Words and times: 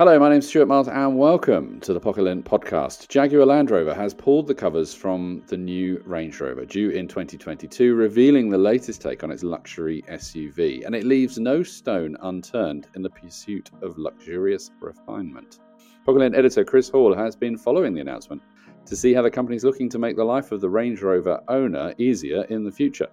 Hello, 0.00 0.18
my 0.18 0.30
name's 0.30 0.48
Stuart 0.48 0.64
Miles 0.64 0.88
and 0.88 1.18
welcome 1.18 1.78
to 1.80 1.92
the 1.92 2.00
Pocket 2.00 2.24
podcast. 2.42 3.06
Jaguar 3.08 3.44
Land 3.44 3.70
Rover 3.70 3.92
has 3.92 4.14
pulled 4.14 4.46
the 4.46 4.54
covers 4.54 4.94
from 4.94 5.42
the 5.48 5.58
new 5.58 6.02
Range 6.06 6.40
Rover 6.40 6.64
due 6.64 6.88
in 6.88 7.06
2022, 7.06 7.94
revealing 7.94 8.48
the 8.48 8.56
latest 8.56 9.02
take 9.02 9.22
on 9.22 9.30
its 9.30 9.42
luxury 9.42 10.02
SUV, 10.08 10.86
and 10.86 10.94
it 10.94 11.04
leaves 11.04 11.38
no 11.38 11.62
stone 11.62 12.16
unturned 12.22 12.86
in 12.96 13.02
the 13.02 13.10
pursuit 13.10 13.72
of 13.82 13.98
luxurious 13.98 14.70
refinement. 14.80 15.58
Pocket 16.06 16.32
editor 16.34 16.64
Chris 16.64 16.88
Hall 16.88 17.14
has 17.14 17.36
been 17.36 17.58
following 17.58 17.92
the 17.92 18.00
announcement 18.00 18.40
to 18.86 18.96
see 18.96 19.12
how 19.12 19.20
the 19.20 19.30
company 19.30 19.56
is 19.56 19.64
looking 19.64 19.90
to 19.90 19.98
make 19.98 20.16
the 20.16 20.24
life 20.24 20.50
of 20.50 20.62
the 20.62 20.70
Range 20.70 21.02
Rover 21.02 21.42
owner 21.48 21.92
easier 21.98 22.44
in 22.44 22.64
the 22.64 22.72
future. 22.72 23.08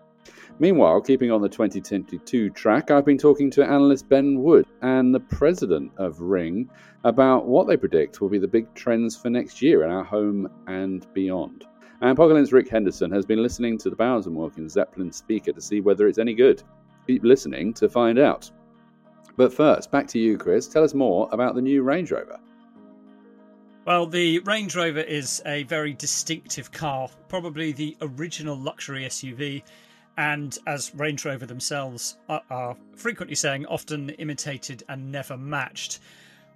Meanwhile, 0.60 1.02
keeping 1.02 1.32
on 1.32 1.42
the 1.42 1.50
2022 1.50 2.50
track, 2.52 2.90
I've 2.90 3.06
been 3.06 3.18
talking 3.18 3.52
to 3.52 3.64
analyst 3.64 4.10
Ben 4.10 4.42
Wood 4.42 4.66
and 4.82 5.14
the 5.14 5.20
president 5.20 5.92
of 5.98 6.20
Ring 6.20 6.70
about 7.04 7.46
what 7.46 7.68
they 7.68 7.78
predict 7.78 8.22
will 8.22 8.30
be 8.30 8.40
the 8.40 8.48
big 8.48 8.74
trends 8.74 9.16
for 9.16 9.30
next 9.30 9.62
year 9.62 9.84
in 9.84 9.92
our 9.92 10.04
home 10.04 10.50
and 10.68 11.06
beyond. 11.14 11.66
And 12.02 12.18
Pocket's 12.18 12.52
Rick 12.52 12.70
Henderson 12.70 13.12
has 13.12 13.26
been 13.26 13.42
listening 13.42 13.78
to 13.80 13.90
the 13.90 13.96
Bowers 13.96 14.28
and 14.28 14.72
Zeppelin 14.72 15.12
speaker 15.12 15.52
to 15.52 15.62
see 15.62 15.82
whether 15.82 16.08
it's 16.08 16.20
any 16.20 16.34
good. 16.34 16.62
Keep 17.08 17.24
listening 17.24 17.74
to 17.76 17.90
find 17.90 18.20
out. 18.20 18.52
But 19.36 19.54
first, 19.54 19.92
back 19.92 20.08
to 20.08 20.20
you, 20.20 20.38
Chris. 20.38 20.68
Tell 20.68 20.84
us 20.84 20.94
more 20.94 21.30
about 21.32 21.56
the 21.56 21.62
new 21.62 21.84
Range 21.84 22.12
Rover. 22.12 22.40
Well, 23.86 24.06
the 24.06 24.40
Range 24.40 24.76
Rover 24.76 25.00
is 25.00 25.42
a 25.46 25.64
very 25.64 25.94
distinctive 25.94 26.72
car, 26.72 27.10
probably 27.30 27.72
the 27.72 27.96
original 28.02 28.58
luxury 28.58 29.06
SUV 29.06 29.64
and 30.18 30.58
as 30.66 30.94
Range 30.96 31.24
Rover 31.24 31.46
themselves 31.46 32.18
are, 32.28 32.76
frequently 32.96 33.36
saying, 33.36 33.66
often 33.68 34.10
imitated 34.12 34.84
and 34.90 35.12
never 35.12 35.38
matched. 35.38 36.00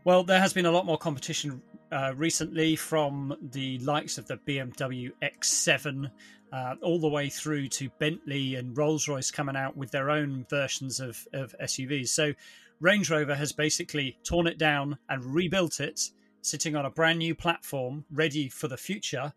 Well, 0.03 0.23
there 0.23 0.39
has 0.39 0.51
been 0.51 0.65
a 0.65 0.71
lot 0.71 0.87
more 0.87 0.97
competition 0.97 1.61
uh, 1.91 2.13
recently 2.15 2.75
from 2.75 3.37
the 3.51 3.77
likes 3.79 4.17
of 4.17 4.27
the 4.27 4.37
BMW 4.37 5.11
X7 5.21 6.09
uh, 6.51 6.75
all 6.81 6.99
the 6.99 7.07
way 7.07 7.29
through 7.29 7.67
to 7.67 7.89
Bentley 7.99 8.55
and 8.55 8.75
Rolls 8.75 9.07
Royce 9.07 9.29
coming 9.29 9.55
out 9.55 9.77
with 9.77 9.91
their 9.91 10.09
own 10.09 10.45
versions 10.49 10.99
of, 10.99 11.27
of 11.33 11.55
SUVs. 11.61 12.09
So 12.09 12.33
Range 12.79 13.09
Rover 13.11 13.35
has 13.35 13.51
basically 13.51 14.17
torn 14.23 14.47
it 14.47 14.57
down 14.57 14.97
and 15.07 15.23
rebuilt 15.23 15.79
it, 15.79 16.01
sitting 16.41 16.75
on 16.75 16.85
a 16.85 16.89
brand 16.89 17.19
new 17.19 17.35
platform 17.35 18.05
ready 18.11 18.49
for 18.49 18.67
the 18.67 18.77
future 18.77 19.31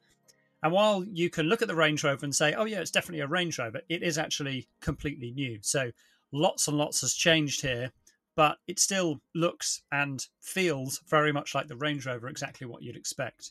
and 0.65 0.73
while 0.73 1.05
you 1.05 1.29
can 1.29 1.47
look 1.47 1.61
at 1.61 1.69
the 1.69 1.75
Range 1.75 2.03
Rover 2.03 2.25
and 2.25 2.35
say, 2.35 2.55
oh, 2.55 2.65
yeah, 2.65 2.81
it's 2.81 2.91
definitely 2.91 3.21
a 3.21 3.27
Range 3.27 3.57
Rover, 3.59 3.83
it 3.91 4.03
is 4.03 4.17
actually 4.17 4.67
completely 4.81 5.31
new. 5.31 5.59
So 5.61 5.91
lots 6.33 6.67
and 6.67 6.79
lots 6.79 7.03
has 7.03 7.13
changed 7.13 7.61
here, 7.61 7.93
but 8.35 8.57
it 8.67 8.79
still 8.81 9.21
looks 9.35 9.83
and 9.93 10.27
feels 10.41 11.03
very 11.07 11.33
much 11.33 11.55
like 11.55 11.69
the 11.69 11.77
Range 11.77 12.05
Rover, 12.07 12.29
exactly 12.29 12.67
what 12.67 12.83
you'd 12.83 12.97
expect. 12.97 13.51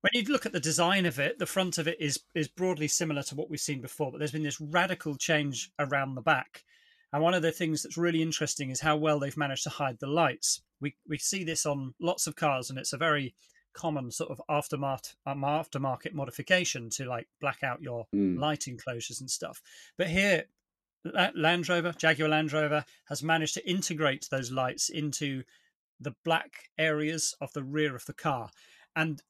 When 0.00 0.10
you 0.14 0.24
look 0.24 0.44
at 0.44 0.52
the 0.52 0.58
design 0.58 1.06
of 1.06 1.20
it, 1.20 1.38
the 1.38 1.46
front 1.46 1.78
of 1.78 1.86
it 1.86 1.96
is 2.00 2.18
is 2.34 2.48
broadly 2.48 2.88
similar 2.88 3.22
to 3.24 3.36
what 3.36 3.48
we've 3.48 3.60
seen 3.60 3.80
before, 3.80 4.10
but 4.10 4.18
there's 4.18 4.32
been 4.32 4.42
this 4.42 4.60
radical 4.60 5.14
change 5.14 5.70
around 5.78 6.16
the 6.16 6.22
back. 6.22 6.64
And 7.12 7.22
one 7.22 7.34
of 7.34 7.42
the 7.42 7.52
things 7.52 7.82
that's 7.82 7.96
really 7.96 8.20
interesting 8.20 8.70
is 8.70 8.80
how 8.80 8.96
well 8.96 9.20
they've 9.20 9.36
managed 9.36 9.62
to 9.62 9.70
hide 9.70 10.00
the 10.00 10.08
lights. 10.08 10.60
We 10.80 10.96
we 11.08 11.18
see 11.18 11.44
this 11.44 11.64
on 11.64 11.94
lots 12.00 12.26
of 12.26 12.34
cars, 12.34 12.68
and 12.68 12.80
it's 12.80 12.92
a 12.92 12.98
very 12.98 13.34
common 13.76 14.10
sort 14.10 14.30
of 14.30 14.40
aftermarket 14.50 15.14
um, 15.26 15.42
aftermarket 15.42 16.14
modification 16.14 16.90
to 16.90 17.04
like 17.04 17.28
black 17.40 17.62
out 17.62 17.82
your 17.82 18.06
mm. 18.14 18.38
light 18.38 18.66
enclosures 18.66 19.20
and 19.20 19.30
stuff. 19.30 19.60
But 19.96 20.08
here, 20.08 20.44
Land 21.34 21.68
Rover, 21.68 21.92
Jaguar 21.92 22.28
Land 22.28 22.52
Rover, 22.52 22.84
has 23.08 23.22
managed 23.22 23.54
to 23.54 23.68
integrate 23.68 24.26
those 24.30 24.50
lights 24.50 24.88
into 24.88 25.44
the 26.00 26.14
black 26.24 26.70
areas 26.78 27.34
of 27.40 27.52
the 27.52 27.62
rear 27.62 27.94
of 27.94 28.06
the 28.06 28.12
car, 28.12 28.50
and 28.96 29.22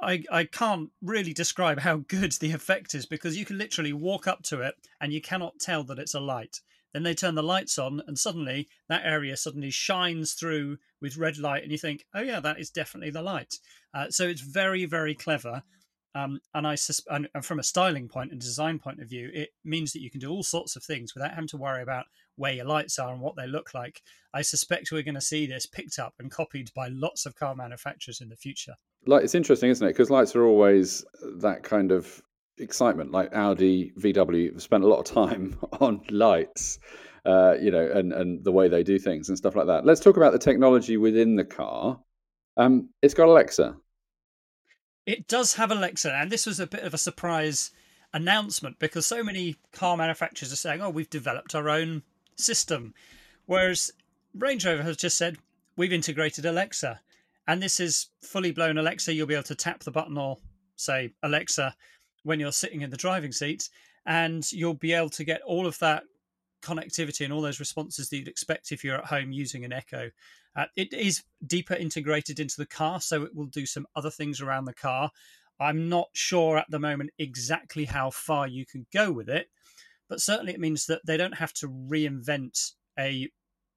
I, 0.00 0.22
I 0.30 0.44
can't 0.44 0.90
really 1.02 1.32
describe 1.32 1.80
how 1.80 1.96
good 2.08 2.32
the 2.32 2.52
effect 2.52 2.94
is 2.94 3.06
because 3.06 3.36
you 3.36 3.44
can 3.44 3.58
literally 3.58 3.92
walk 3.92 4.26
up 4.26 4.42
to 4.44 4.60
it 4.60 4.74
and 5.00 5.12
you 5.12 5.20
cannot 5.20 5.58
tell 5.60 5.84
that 5.84 5.98
it's 5.98 6.14
a 6.14 6.20
light. 6.20 6.60
Then 6.92 7.02
they 7.02 7.14
turn 7.14 7.34
the 7.34 7.42
lights 7.42 7.78
on, 7.78 8.02
and 8.06 8.18
suddenly 8.18 8.68
that 8.88 9.04
area 9.04 9.36
suddenly 9.36 9.70
shines 9.70 10.32
through 10.32 10.78
with 11.00 11.16
red 11.16 11.38
light, 11.38 11.62
and 11.62 11.72
you 11.72 11.78
think, 11.78 12.06
"Oh 12.14 12.22
yeah, 12.22 12.40
that 12.40 12.58
is 12.58 12.70
definitely 12.70 13.10
the 13.10 13.22
light." 13.22 13.58
Uh, 13.92 14.10
so 14.10 14.26
it's 14.26 14.40
very, 14.40 14.84
very 14.84 15.14
clever. 15.14 15.62
Um, 16.14 16.40
and 16.54 16.66
I 16.66 16.74
sus- 16.74 17.06
and, 17.08 17.28
and 17.34 17.44
from 17.44 17.58
a 17.58 17.62
styling 17.62 18.08
point 18.08 18.32
and 18.32 18.40
design 18.40 18.78
point 18.78 19.00
of 19.00 19.08
view, 19.08 19.30
it 19.32 19.50
means 19.64 19.92
that 19.92 20.00
you 20.00 20.10
can 20.10 20.20
do 20.20 20.30
all 20.30 20.42
sorts 20.42 20.74
of 20.74 20.82
things 20.82 21.14
without 21.14 21.34
having 21.34 21.48
to 21.48 21.56
worry 21.56 21.82
about 21.82 22.06
where 22.36 22.52
your 22.52 22.64
lights 22.64 22.98
are 22.98 23.12
and 23.12 23.20
what 23.20 23.36
they 23.36 23.46
look 23.46 23.74
like. 23.74 24.02
I 24.32 24.42
suspect 24.42 24.90
we're 24.90 25.02
going 25.02 25.14
to 25.14 25.20
see 25.20 25.46
this 25.46 25.66
picked 25.66 25.98
up 25.98 26.14
and 26.18 26.30
copied 26.30 26.72
by 26.74 26.88
lots 26.88 27.26
of 27.26 27.36
car 27.36 27.54
manufacturers 27.54 28.20
in 28.20 28.30
the 28.30 28.36
future. 28.36 28.74
Like 29.06 29.24
it's 29.24 29.34
interesting, 29.34 29.70
isn't 29.70 29.86
it? 29.86 29.90
Because 29.90 30.10
lights 30.10 30.34
are 30.34 30.44
always 30.44 31.04
that 31.38 31.62
kind 31.62 31.92
of 31.92 32.22
excitement. 32.60 33.10
Like 33.12 33.34
Audi, 33.34 33.92
VW 33.98 34.60
spent 34.60 34.84
a 34.84 34.86
lot 34.86 34.98
of 34.98 35.04
time 35.04 35.58
on 35.80 36.02
lights, 36.10 36.78
uh, 37.24 37.54
you 37.60 37.70
know, 37.70 37.90
and 37.90 38.12
and 38.12 38.44
the 38.44 38.52
way 38.52 38.68
they 38.68 38.82
do 38.82 38.98
things 38.98 39.28
and 39.28 39.38
stuff 39.38 39.56
like 39.56 39.66
that. 39.66 39.84
Let's 39.84 40.00
talk 40.00 40.16
about 40.16 40.32
the 40.32 40.38
technology 40.38 40.96
within 40.96 41.36
the 41.36 41.44
car. 41.44 42.00
Um, 42.56 42.90
it's 43.02 43.14
got 43.14 43.28
Alexa. 43.28 43.76
It 45.06 45.26
does 45.26 45.54
have 45.54 45.70
Alexa, 45.70 46.12
and 46.12 46.30
this 46.30 46.46
was 46.46 46.60
a 46.60 46.66
bit 46.66 46.82
of 46.82 46.92
a 46.92 46.98
surprise 46.98 47.70
announcement 48.12 48.78
because 48.78 49.06
so 49.06 49.22
many 49.22 49.56
car 49.72 49.96
manufacturers 49.96 50.52
are 50.52 50.56
saying, 50.56 50.82
"Oh, 50.82 50.90
we've 50.90 51.10
developed 51.10 51.54
our 51.54 51.68
own 51.68 52.02
system," 52.36 52.94
whereas 53.46 53.90
Range 54.34 54.64
Rover 54.64 54.82
has 54.82 54.96
just 54.96 55.16
said, 55.16 55.38
"We've 55.76 55.92
integrated 55.92 56.44
Alexa." 56.44 57.00
And 57.46 57.62
this 57.62 57.80
is 57.80 58.08
fully 58.20 58.52
blown 58.52 58.76
Alexa. 58.76 59.14
You'll 59.14 59.26
be 59.26 59.32
able 59.32 59.42
to 59.44 59.54
tap 59.54 59.82
the 59.82 59.90
button 59.90 60.18
or 60.18 60.36
say, 60.76 61.14
Alexa, 61.22 61.74
when 62.28 62.38
you're 62.38 62.52
sitting 62.52 62.82
in 62.82 62.90
the 62.90 62.96
driving 62.96 63.32
seat, 63.32 63.70
and 64.04 64.52
you'll 64.52 64.74
be 64.74 64.92
able 64.92 65.08
to 65.08 65.24
get 65.24 65.40
all 65.42 65.66
of 65.66 65.78
that 65.78 66.02
connectivity 66.62 67.24
and 67.24 67.32
all 67.32 67.40
those 67.40 67.58
responses 67.58 68.08
that 68.08 68.16
you'd 68.18 68.28
expect 68.28 68.70
if 68.70 68.84
you're 68.84 68.98
at 68.98 69.06
home 69.06 69.32
using 69.32 69.64
an 69.64 69.72
Echo. 69.72 70.10
Uh, 70.54 70.66
it 70.76 70.92
is 70.92 71.22
deeper 71.46 71.74
integrated 71.74 72.38
into 72.38 72.56
the 72.58 72.66
car, 72.66 73.00
so 73.00 73.22
it 73.22 73.34
will 73.34 73.46
do 73.46 73.64
some 73.64 73.86
other 73.96 74.10
things 74.10 74.40
around 74.40 74.66
the 74.66 74.74
car. 74.74 75.10
I'm 75.58 75.88
not 75.88 76.08
sure 76.12 76.58
at 76.58 76.70
the 76.70 76.78
moment 76.78 77.10
exactly 77.18 77.86
how 77.86 78.10
far 78.10 78.46
you 78.46 78.66
can 78.66 78.86
go 78.92 79.10
with 79.10 79.28
it, 79.28 79.48
but 80.08 80.20
certainly 80.20 80.52
it 80.52 80.60
means 80.60 80.86
that 80.86 81.00
they 81.06 81.16
don't 81.16 81.38
have 81.38 81.54
to 81.54 81.68
reinvent 81.68 82.72
a 82.98 83.28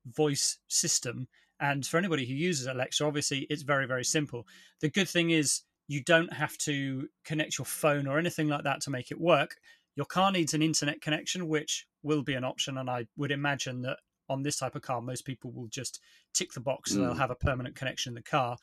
voice 0.06 0.58
system. 0.68 1.28
And 1.60 1.86
for 1.86 1.98
anybody 1.98 2.26
who 2.26 2.34
uses 2.34 2.68
Alexa, 2.68 3.06
obviously 3.06 3.48
it's 3.50 3.62
very, 3.62 3.86
very 3.86 4.04
simple. 4.04 4.46
The 4.82 4.90
good 4.90 5.08
thing 5.08 5.30
is 5.30 5.62
you 5.92 6.02
don't 6.02 6.32
have 6.32 6.58
to 6.58 7.10
connect 7.26 7.58
your 7.58 7.66
phone 7.66 8.08
or 8.08 8.18
anything 8.18 8.48
like 8.48 8.64
that 8.64 8.80
to 8.80 8.90
make 8.90 9.12
it 9.12 9.20
work. 9.20 9.58
Your 9.98 10.06
car 10.06 10.32
needs 10.32 10.54
an 10.54 10.62
internet 10.62 11.02
connection, 11.02 11.50
which 11.50 11.86
will 12.02 12.24
be 12.24 12.34
an 12.34 12.46
option. 12.46 12.78
And 12.78 12.90
I 12.90 13.08
would 13.18 13.30
imagine 13.30 13.82
that 13.82 13.98
on 14.30 14.42
this 14.42 14.56
type 14.56 14.76
of 14.76 14.84
car, 14.84 15.02
most 15.02 15.26
people 15.26 15.52
will 15.52 15.68
just 15.68 16.00
tick 16.34 16.54
the 16.54 16.62
box 16.62 16.94
and 16.94 17.04
they'll 17.04 17.14
mm. 17.14 17.18
have 17.18 17.30
a 17.30 17.36
permanent 17.36 17.76
connection 17.76 18.12
in 18.12 18.16
the 18.16 18.22
car. 18.22 18.56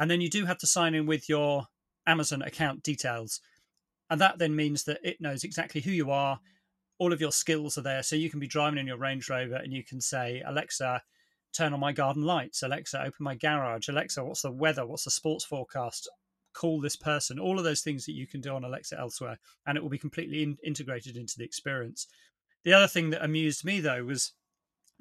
And 0.00 0.10
then 0.10 0.20
you 0.20 0.28
do 0.28 0.44
have 0.44 0.58
to 0.58 0.66
sign 0.66 0.96
in 0.96 1.06
with 1.06 1.28
your 1.28 1.68
Amazon 2.04 2.42
account 2.42 2.82
details. 2.82 3.40
And 4.10 4.20
that 4.20 4.38
then 4.38 4.56
means 4.56 4.82
that 4.84 4.98
it 5.04 5.20
knows 5.20 5.44
exactly 5.44 5.82
who 5.82 5.92
you 5.92 6.10
are. 6.10 6.40
All 6.98 7.12
of 7.12 7.20
your 7.20 7.30
skills 7.30 7.78
are 7.78 7.82
there. 7.82 8.02
So 8.02 8.16
you 8.16 8.28
can 8.28 8.40
be 8.40 8.48
driving 8.48 8.80
in 8.80 8.88
your 8.88 8.98
Range 8.98 9.30
Rover 9.30 9.54
and 9.54 9.72
you 9.72 9.84
can 9.84 10.00
say, 10.00 10.42
Alexa, 10.44 11.00
turn 11.54 11.74
on 11.74 11.78
my 11.78 11.92
garden 11.92 12.24
lights. 12.24 12.64
Alexa, 12.64 13.00
open 13.00 13.22
my 13.22 13.36
garage. 13.36 13.88
Alexa, 13.88 14.24
what's 14.24 14.42
the 14.42 14.50
weather? 14.50 14.84
What's 14.84 15.04
the 15.04 15.12
sports 15.12 15.44
forecast? 15.44 16.10
Call 16.52 16.80
this 16.80 16.96
person, 16.96 17.38
all 17.38 17.58
of 17.58 17.64
those 17.64 17.82
things 17.82 18.06
that 18.06 18.12
you 18.12 18.26
can 18.26 18.40
do 18.40 18.54
on 18.54 18.64
Alexa 18.64 18.98
elsewhere, 18.98 19.38
and 19.66 19.76
it 19.76 19.82
will 19.82 19.90
be 19.90 19.98
completely 19.98 20.42
in- 20.42 20.58
integrated 20.64 21.16
into 21.16 21.34
the 21.36 21.44
experience. 21.44 22.06
The 22.64 22.72
other 22.72 22.86
thing 22.86 23.10
that 23.10 23.24
amused 23.24 23.64
me 23.64 23.80
though 23.80 24.04
was 24.04 24.32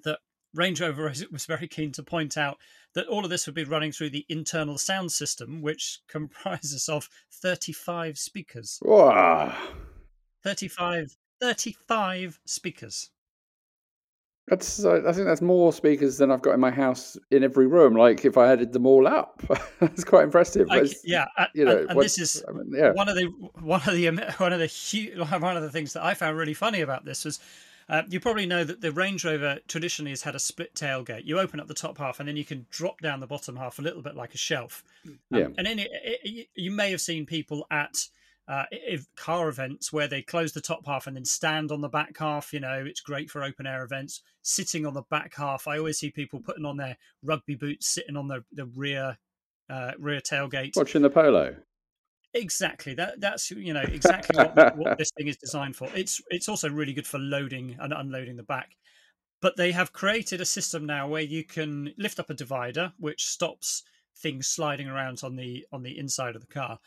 that 0.03 0.19
Range 0.53 0.81
Rover 0.81 1.03
was 1.31 1.45
very 1.45 1.67
keen 1.67 1.91
to 1.93 2.03
point 2.03 2.37
out 2.37 2.57
that 2.93 3.07
all 3.07 3.23
of 3.23 3.29
this 3.29 3.45
would 3.45 3.55
be 3.55 3.63
running 3.63 3.91
through 3.91 4.09
the 4.09 4.25
internal 4.29 4.77
sound 4.77 5.11
system, 5.11 5.61
which 5.61 5.99
comprises 6.07 6.89
of 6.89 7.09
35 7.31 8.17
speakers. 8.17 8.79
Wow. 8.81 9.55
35, 10.43 11.15
35 11.39 12.39
speakers. 12.45 13.09
That's, 14.51 14.83
I 14.83 15.13
think 15.13 15.27
that's 15.27 15.41
more 15.41 15.71
speakers 15.71 16.17
than 16.17 16.29
I've 16.29 16.41
got 16.41 16.53
in 16.53 16.59
my 16.59 16.71
house 16.71 17.17
in 17.31 17.41
every 17.41 17.67
room. 17.67 17.95
Like 17.95 18.25
if 18.25 18.37
I 18.37 18.51
added 18.51 18.73
them 18.73 18.85
all 18.85 19.07
up, 19.07 19.41
that's 19.79 20.03
quite 20.03 20.25
impressive. 20.25 20.67
yeah, 21.05 21.25
you 21.53 21.63
know, 21.63 21.77
and, 21.77 21.91
and 21.91 22.01
this 22.01 22.19
is 22.19 22.43
I 22.45 22.51
mean, 22.51 22.69
yeah. 22.75 22.91
one 22.91 23.07
of 23.07 23.15
the 23.15 23.27
one 23.61 23.79
of 23.79 23.93
the 23.93 24.09
one 24.39 24.51
of 24.51 24.59
the 24.59 25.37
one 25.39 25.55
of 25.55 25.63
the 25.63 25.69
things 25.69 25.93
that 25.93 26.03
I 26.03 26.15
found 26.15 26.37
really 26.37 26.53
funny 26.53 26.81
about 26.81 27.05
this 27.05 27.23
was. 27.23 27.39
Uh, 27.89 28.03
you 28.07 28.21
probably 28.21 28.45
know 28.45 28.63
that 28.63 28.79
the 28.79 28.89
Range 28.89 29.25
Rover 29.25 29.59
traditionally 29.67 30.11
has 30.11 30.21
had 30.21 30.33
a 30.33 30.39
split 30.39 30.73
tailgate. 30.75 31.25
You 31.25 31.39
open 31.39 31.59
up 31.59 31.67
the 31.67 31.73
top 31.73 31.97
half, 31.97 32.21
and 32.21 32.29
then 32.29 32.37
you 32.37 32.45
can 32.45 32.65
drop 32.69 33.01
down 33.01 33.19
the 33.19 33.27
bottom 33.27 33.57
half 33.57 33.79
a 33.79 33.81
little 33.81 34.01
bit 34.01 34.15
like 34.15 34.33
a 34.33 34.37
shelf. 34.37 34.81
Um, 35.05 35.17
yeah. 35.31 35.47
And 35.57 35.67
then 35.67 35.79
it, 35.79 35.89
it, 35.91 36.47
you 36.55 36.71
may 36.71 36.91
have 36.91 37.01
seen 37.01 37.25
people 37.25 37.67
at 37.69 38.07
uh, 38.51 38.65
car 39.15 39.47
events 39.47 39.93
where 39.93 40.09
they 40.09 40.21
close 40.21 40.51
the 40.51 40.59
top 40.59 40.85
half 40.85 41.07
and 41.07 41.15
then 41.15 41.23
stand 41.23 41.71
on 41.71 41.79
the 41.79 41.87
back 41.87 42.17
half. 42.17 42.51
You 42.51 42.59
know, 42.59 42.83
it's 42.85 42.99
great 42.99 43.31
for 43.31 43.43
open 43.43 43.65
air 43.65 43.81
events. 43.83 44.23
Sitting 44.41 44.85
on 44.85 44.93
the 44.93 45.03
back 45.03 45.33
half, 45.35 45.69
I 45.69 45.77
always 45.77 45.99
see 45.99 46.11
people 46.11 46.41
putting 46.41 46.65
on 46.65 46.75
their 46.75 46.97
rugby 47.23 47.55
boots, 47.55 47.87
sitting 47.87 48.17
on 48.17 48.27
the 48.27 48.43
the 48.51 48.65
rear 48.65 49.17
uh, 49.69 49.91
rear 49.97 50.19
tailgate, 50.19 50.75
watching 50.75 51.01
the 51.01 51.09
polo. 51.09 51.55
Exactly. 52.33 52.93
That 52.93 53.21
that's 53.21 53.51
you 53.51 53.73
know 53.73 53.81
exactly 53.81 54.37
what, 54.37 54.75
what 54.77 54.97
this 54.97 55.11
thing 55.17 55.29
is 55.29 55.37
designed 55.37 55.77
for. 55.77 55.87
It's 55.95 56.21
it's 56.29 56.49
also 56.49 56.69
really 56.69 56.93
good 56.93 57.07
for 57.07 57.19
loading 57.19 57.77
and 57.79 57.93
unloading 57.93 58.35
the 58.35 58.43
back. 58.43 58.75
But 59.41 59.55
they 59.55 59.71
have 59.71 59.93
created 59.93 60.41
a 60.41 60.45
system 60.45 60.85
now 60.85 61.07
where 61.07 61.21
you 61.21 61.45
can 61.45 61.93
lift 61.97 62.19
up 62.19 62.29
a 62.29 62.33
divider, 62.33 62.91
which 62.99 63.25
stops 63.25 63.83
things 64.17 64.47
sliding 64.47 64.89
around 64.89 65.21
on 65.23 65.37
the 65.37 65.65
on 65.71 65.83
the 65.83 65.97
inside 65.97 66.35
of 66.35 66.41
the 66.41 66.53
car 66.53 66.79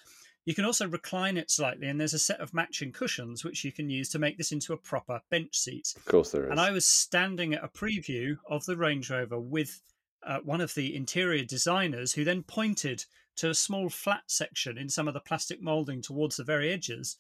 you 0.44 0.55
can 0.55 0.64
also 0.64 0.87
recline 0.87 1.37
it 1.37 1.50
slightly, 1.50 1.88
and 1.88 1.99
there's 1.99 2.14
a 2.14 2.19
set 2.19 2.41
of 2.41 2.52
matching 2.52 2.93
cushions 2.93 3.44
which 3.44 3.64
you 3.64 3.73
can 3.73 3.88
use 3.88 4.11
to 4.11 4.19
make 4.19 4.37
this 4.37 4.52
into 4.52 4.75
a 4.75 4.79
proper 4.79 5.20
bench 5.31 5.56
seat. 5.56 5.94
Of 5.96 6.05
course, 6.05 6.32
there 6.32 6.44
is. 6.44 6.50
And 6.50 6.61
I 6.61 6.70
was 6.70 6.87
standing 6.87 7.55
at 7.55 7.64
a 7.64 7.69
preview 7.69 8.37
of 8.49 8.67
the 8.67 8.76
Range 8.76 9.08
Rover 9.11 9.41
with 9.41 9.81
uh, 10.23 10.41
one 10.44 10.61
of 10.61 10.75
the 10.75 10.94
interior 10.94 11.44
designers 11.44 12.12
who 12.12 12.25
then 12.25 12.43
pointed 12.43 13.05
to 13.37 13.50
a 13.50 13.55
small 13.55 13.88
flat 13.88 14.23
section 14.26 14.76
in 14.76 14.88
some 14.88 15.08
of 15.08 15.14
the 15.14 15.20
plastic 15.20 15.62
moulding 15.62 16.02
towards 16.02 16.37
the 16.37 16.44
very 16.44 16.70
edges, 16.70 17.17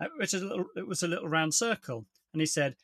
uh, 0.00 0.06
which 0.18 0.34
is 0.34 0.42
a 0.42 0.46
little, 0.46 0.66
it 0.76 0.86
was 0.86 1.02
a 1.02 1.08
little 1.08 1.28
round 1.28 1.54
circle. 1.54 2.06
And 2.32 2.40
he 2.40 2.46
said, 2.46 2.74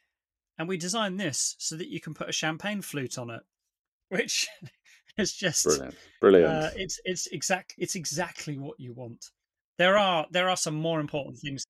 and 0.57 0.69
we 0.69 0.77
designed 0.77 1.19
this 1.19 1.57
so 1.59 1.77
that 1.77 1.89
you 1.89 2.01
can 2.01 2.15
put 2.15 2.29
a 2.29 2.33
champagne 2.33 2.81
flute 2.81 3.19
on 3.19 3.31
it, 3.31 3.43
which 4.09 4.47
is 5.19 5.33
just 5.33 5.65
brilliant. 5.65 5.95
Brilliant. 6.21 6.53
Uh, 6.53 6.71
it's 6.77 7.01
it's 7.05 7.27
exact 7.29 7.75
it's 7.77 7.97
exactly 7.97 8.57
what 8.57 8.79
you 8.79 8.93
want 8.93 9.31
there 9.81 9.97
are 9.97 10.27
there 10.31 10.51
are 10.51 10.59
some 10.59 10.75
more 10.75 11.01
important 11.01 11.39
things. 11.39 11.67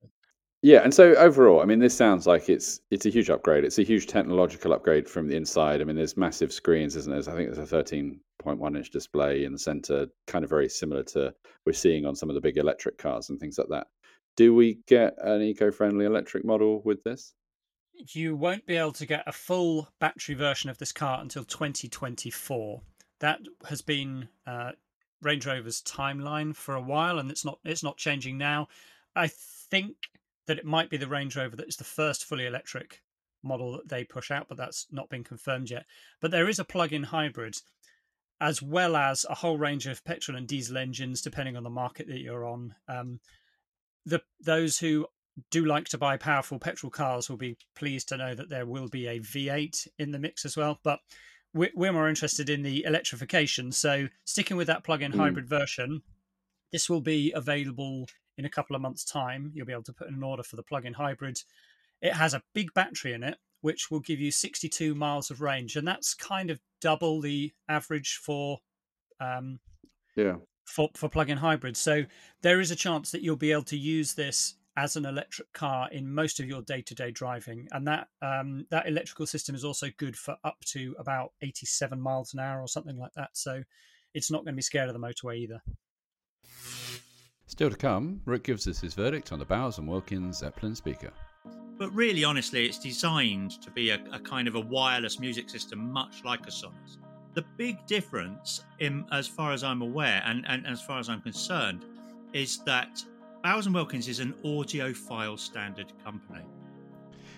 Yeah, 0.63 0.81
and 0.81 0.93
so 0.93 1.15
overall, 1.15 1.63
I 1.63 1.65
mean, 1.65 1.79
this 1.79 1.97
sounds 1.97 2.27
like 2.27 2.49
it's 2.49 2.81
it's 2.91 3.07
a 3.07 3.09
huge 3.09 3.31
upgrade. 3.31 3.65
It's 3.65 3.79
a 3.79 3.85
huge 3.85 4.09
technological 4.09 4.73
upgrade 4.73 5.09
from 5.09 5.29
the 5.29 5.37
inside. 5.37 5.81
I 5.81 5.85
mean, 5.85 5.95
there's 5.95 6.17
massive 6.17 6.53
screens, 6.53 6.97
isn't 6.97 7.11
there? 7.11 7.33
I 7.33 7.37
think 7.37 7.55
there's 7.55 7.73
a 7.73 7.77
13.1 7.77 8.77
inch 8.77 8.91
display 8.91 9.45
in 9.45 9.53
the 9.53 9.59
center, 9.59 10.09
kind 10.27 10.43
of 10.45 10.51
very 10.51 10.69
similar 10.69 11.05
to 11.05 11.33
we're 11.65 11.73
seeing 11.73 12.05
on 12.05 12.17
some 12.17 12.29
of 12.29 12.35
the 12.35 12.41
big 12.41 12.57
electric 12.57 12.99
cars 12.99 13.31
and 13.31 13.39
things 13.39 13.59
like 13.59 13.69
that. 13.69 13.87
Do 14.37 14.55
we 14.57 14.81
get 14.89 15.15
an 15.23 15.41
eco-friendly 15.43 16.05
electric 16.05 16.45
model 16.45 16.83
with 16.85 17.03
this? 17.05 17.35
You 17.95 18.35
won't 18.35 18.67
be 18.67 18.77
able 18.77 18.93
to 18.93 19.07
get 19.07 19.23
a 19.27 19.33
full 19.33 19.89
battery 20.01 20.35
version 20.35 20.69
of 20.69 20.79
this 20.79 20.93
car 20.93 21.21
until 21.21 21.45
2024. 21.45 22.83
That 23.21 23.41
has 23.69 23.83
been 23.83 24.29
uh, 24.47 24.73
Range 25.23 25.47
Rover's 25.47 25.83
timeline 25.83 26.55
for 26.55 26.75
a 26.75 26.83
while, 26.83 27.19
and 27.19 27.31
it's 27.31 27.45
not 27.45 27.59
it's 27.65 27.83
not 27.83 27.97
changing 27.97 28.39
now. 28.39 28.69
I 29.15 29.29
think 29.29 29.97
that 30.47 30.59
it 30.59 30.65
might 30.65 30.91
be 30.91 30.97
the 30.97 31.09
Range 31.09 31.35
Rover 31.37 31.57
that 31.57 31.69
is 31.69 31.77
the 31.77 31.85
first 31.85 32.25
fully 32.25 32.47
electric 32.47 33.03
model 33.43 33.73
that 33.73 33.89
they 33.89 34.05
push 34.05 34.31
out, 34.31 34.49
but 34.49 34.57
that's 34.57 34.87
not 34.91 35.09
been 35.09 35.25
confirmed 35.25 35.71
yet. 35.71 35.87
But 36.21 36.31
there 36.31 36.49
is 36.49 36.59
a 36.59 36.65
plug-in 36.65 37.05
hybrid, 37.05 37.57
as 38.41 38.63
well 38.63 38.97
as 38.97 39.27
a 39.29 39.35
whole 39.35 39.59
range 39.59 39.87
of 39.87 40.05
petrol 40.05 40.37
and 40.37 40.47
diesel 40.47 40.77
engines, 40.77 41.23
depending 41.23 41.57
on 41.57 41.63
the 41.63 41.71
market 41.71 42.07
that 42.09 42.21
you're 42.21 42.47
on. 42.47 42.75
Um, 42.89 43.21
the 44.07 44.23
those 44.41 44.79
who 44.79 45.07
do 45.51 45.65
like 45.65 45.89
to 45.89 45.99
buy 45.99 46.17
powerful 46.17 46.59
petrol 46.59 46.91
cars 46.91 47.29
will 47.29 47.37
be 47.37 47.57
pleased 47.75 48.09
to 48.09 48.17
know 48.17 48.35
that 48.35 48.49
there 48.49 48.67
will 48.67 48.89
be 48.89 49.07
a 49.07 49.21
V8 49.21 49.87
in 49.99 50.11
the 50.11 50.19
mix 50.19 50.45
as 50.45 50.57
well. 50.57 50.79
But 50.83 51.01
we're 51.53 51.93
more 51.93 52.09
interested 52.09 52.49
in 52.49 52.63
the 52.63 52.85
electrification. 52.85 53.73
So 53.73 54.09
sticking 54.25 54.57
with 54.57 54.69
that 54.69 54.85
plug-in 54.85 55.13
mm. 55.13 55.17
hybrid 55.17 55.49
version, 55.49 56.03
this 56.73 56.89
will 56.89 57.01
be 57.01 57.33
available 57.33 58.07
in 58.39 58.45
a 58.45 58.51
couple 58.51 58.77
of 58.77 58.83
months' 58.83 59.05
time. 59.05 59.51
You'll 59.55 59.67
be 59.67 59.73
able 59.73 59.83
to 59.85 59.93
put 59.93 60.09
in 60.09 60.15
an 60.15 60.23
order 60.23 60.43
for 60.43 60.57
the 60.57 60.63
plug-in 60.63 60.95
hybrid. 60.95 61.43
It 62.01 62.15
has 62.15 62.35
a 62.35 62.43
big 62.55 62.73
battery 62.73 63.13
in 63.13 63.23
it, 63.23 63.39
which 63.61 63.91
will 63.91 64.01
give 64.01 64.21
you 64.21 64.31
62 64.31 64.95
miles 64.95 65.31
of 65.31 65.41
range, 65.41 65.77
and 65.77 65.87
that's 65.87 66.15
kind 66.15 66.51
of 66.51 66.61
double 66.81 67.21
the 67.21 67.53
average 67.69 68.21
for 68.23 68.59
um, 69.21 69.61
yeah 70.17 70.37
for 70.65 70.89
for 70.95 71.09
plug-in 71.09 71.39
hybrids. 71.39 71.79
So 71.79 72.05
there 72.43 72.61
is 72.61 72.71
a 72.71 72.77
chance 72.77 73.11
that 73.11 73.23
you'll 73.23 73.37
be 73.37 73.53
able 73.53 73.65
to 73.65 73.77
use 73.77 74.15
this 74.15 74.55
as 74.81 74.97
an 74.97 75.05
electric 75.05 75.53
car 75.53 75.91
in 75.93 76.11
most 76.11 76.41
of 76.41 76.47
your 76.47 76.63
day-to-day 76.63 77.11
driving, 77.11 77.69
and 77.73 77.87
that 77.87 78.09
um, 78.23 78.67
that 78.71 78.89
electrical 78.89 79.27
system 79.27 79.55
is 79.55 79.63
also 79.63 79.89
good 79.99 80.17
for 80.17 80.37
up 80.43 80.57
to 80.65 80.97
about 80.99 81.33
87 81.43 82.01
miles 82.01 82.33
an 82.33 82.41
hour 82.41 82.63
or 82.63 82.67
something 82.67 82.97
like 82.97 83.13
that. 83.15 83.29
So 83.35 83.63
it's 84.15 84.31
not 84.31 84.39
going 84.39 84.55
to 84.55 84.57
be 84.57 84.63
scared 84.63 84.89
of 84.89 84.95
the 84.95 85.01
motorway 85.01 85.37
either. 85.37 85.63
Still 87.47 87.69
to 87.69 87.77
come, 87.77 88.23
Rick 88.25 88.45
gives 88.45 88.67
us 88.67 88.81
his 88.81 88.95
verdict 88.95 89.33
on 89.33 89.39
the 89.39 89.45
Bowers 89.45 89.77
and 89.77 89.87
Wilkins 89.87 90.39
Zeppelin 90.39 90.75
speaker. 90.75 91.13
But 91.77 91.95
really, 91.95 92.25
honestly, 92.25 92.65
it's 92.65 92.79
designed 92.79 93.61
to 93.63 93.71
be 93.71 93.91
a, 93.91 94.03
a 94.13 94.19
kind 94.19 94.49
of 94.49 94.55
a 94.55 94.61
wireless 94.61 95.19
music 95.21 95.51
system, 95.51 95.93
much 95.93 96.25
like 96.25 96.47
a 96.47 96.51
Sonos. 96.51 96.97
The 97.35 97.45
big 97.59 97.85
difference, 97.87 98.65
in, 98.79 99.05
as 99.13 99.27
far 99.27 99.53
as 99.53 99.63
I'm 99.63 99.83
aware, 99.83 100.23
and, 100.25 100.45
and 100.49 100.67
as 100.67 100.81
far 100.81 100.99
as 100.99 101.11
I'm 101.11 101.21
concerned, 101.21 101.85
is 102.33 102.59
that 102.65 103.05
Bowers 103.43 103.67
& 103.69 103.71
Wilkins 103.71 104.07
is 104.07 104.21
an 104.21 104.35
audiophile 104.45 105.39
standard 105.39 105.91
company. 106.05 106.45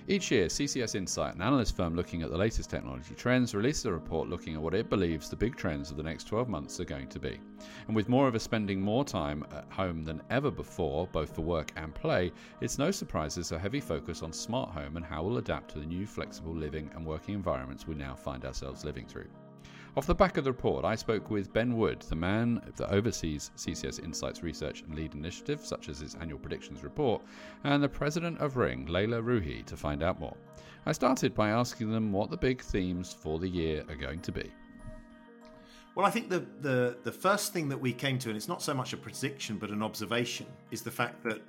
Each 0.09 0.33
year, 0.33 0.47
CCS 0.47 0.97
Insight, 0.97 1.37
an 1.37 1.43
analyst 1.43 1.77
firm 1.77 1.95
looking 1.95 2.23
at 2.23 2.31
the 2.31 2.37
latest 2.37 2.71
technology 2.71 3.15
trends, 3.15 3.55
releases 3.55 3.85
a 3.85 3.93
report 3.93 4.29
looking 4.29 4.57
at 4.57 4.61
what 4.61 4.75
it 4.75 4.91
believes 4.91 5.31
the 5.31 5.37
big 5.37 5.55
trends 5.55 5.93
of 5.93 5.97
the 5.97 6.03
next 6.03 6.25
12 6.25 6.49
months 6.49 6.81
are 6.81 6.85
going 6.85 7.07
to 7.07 7.21
be. 7.21 7.39
And 7.87 7.95
with 7.95 8.09
more 8.09 8.27
of 8.27 8.35
us 8.35 8.43
spending 8.43 8.81
more 8.81 9.05
time 9.05 9.47
at 9.53 9.71
home 9.71 10.03
than 10.03 10.23
ever 10.29 10.51
before, 10.51 11.07
both 11.07 11.37
for 11.37 11.43
work 11.43 11.71
and 11.77 11.95
play, 11.95 12.33
it's 12.61 12.79
no 12.79 12.91
surprise 12.91 13.37
there's 13.37 13.53
a 13.53 13.59
heavy 13.59 13.81
focus 13.81 14.25
on 14.25 14.33
smart 14.33 14.71
home 14.71 14.97
and 14.97 15.07
how 15.07 15.23
we'll 15.23 15.39
adapt 15.39 15.71
to 15.75 15.79
the 15.79 15.87
new 15.87 16.05
flexible 16.05 16.53
living 16.53 16.91
and 16.97 17.07
working 17.07 17.37
environments 17.37 17.87
we 17.87 17.95
now 17.95 18.17
find 18.17 18.45
ourselves 18.45 18.85
living 18.85 19.07
through. 19.07 19.29
Off 19.95 20.07
the 20.07 20.15
back 20.15 20.39
of 20.39 20.45
the 20.45 20.51
report, 20.51 20.87
I 20.87 20.95
spoke 20.95 21.29
with 21.29 21.53
Ben 21.53 21.77
Wood, 21.77 22.01
the 22.09 22.17
man 22.17 22.63
that 22.77 22.91
oversees 22.91 23.51
CCS 23.59 24.03
Insights 24.03 24.43
research 24.43 24.81
and 24.81 24.95
lead 24.95 25.13
initiatives, 25.13 25.69
such 25.69 25.91
as 25.91 26.01
its 26.01 26.15
annual 26.15 26.39
predictions 26.39 26.83
report, 26.83 27.21
and 27.65 27.83
the 27.83 27.89
president 27.91 28.39
of 28.39 28.57
Ring, 28.57 28.87
Leila 28.87 29.21
Rouhi, 29.21 29.63
to 29.67 29.77
find 29.77 30.03
out 30.03 30.19
more. 30.19 30.35
I 30.87 30.93
started 30.93 31.35
by 31.35 31.51
asking 31.51 31.93
them 31.93 32.11
what 32.11 32.31
the 32.31 32.39
big 32.39 32.63
themes 32.63 33.13
for 33.13 33.39
the 33.39 33.47
year 33.47 33.85
are 33.91 33.95
going 33.95 34.21
to 34.21 34.33
be. 34.33 34.51
Well, 35.95 36.07
I 36.07 36.11
think 36.11 36.31
the, 36.31 36.47
the, 36.63 36.97
the 37.03 37.13
first 37.13 37.53
thing 37.53 37.69
that 37.69 37.79
we 37.79 37.93
came 37.93 38.19
to, 38.21 38.31
and 38.31 38.37
it's 38.37 38.49
not 38.49 38.63
so 38.63 38.73
much 38.73 38.95
a 38.95 38.97
prediction 38.97 39.59
but 39.59 39.69
an 39.69 39.83
observation, 39.83 40.47
is 40.71 40.81
the 40.81 40.91
fact 40.91 41.23
that 41.25 41.43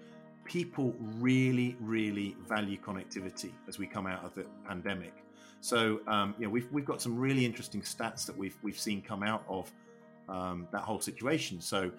people 0.44 0.94
really, 1.00 1.77
really 1.79 2.36
value 2.46 2.77
connectivity 2.77 3.51
as 3.70 3.79
we 3.79 3.88
come 3.88 4.06
out 4.06 4.25
of 4.25 4.36
the 4.36 4.46
pandemic. 4.67 5.23
So 5.63 6.01
um, 6.08 6.36
we've 6.38 6.70
we've 6.74 6.84
got 6.84 7.01
some 7.01 7.17
really 7.17 7.46
interesting 7.46 7.82
stats 7.82 8.25
that 8.25 8.38
we've 8.38 8.58
we've 8.63 8.77
seen 8.77 9.01
come 9.01 9.24
out 9.24 9.46
of 9.48 9.72
um, 10.27 10.67
that 10.74 10.82
whole 10.82 11.00
situation. 11.00 11.62
So 11.62 11.89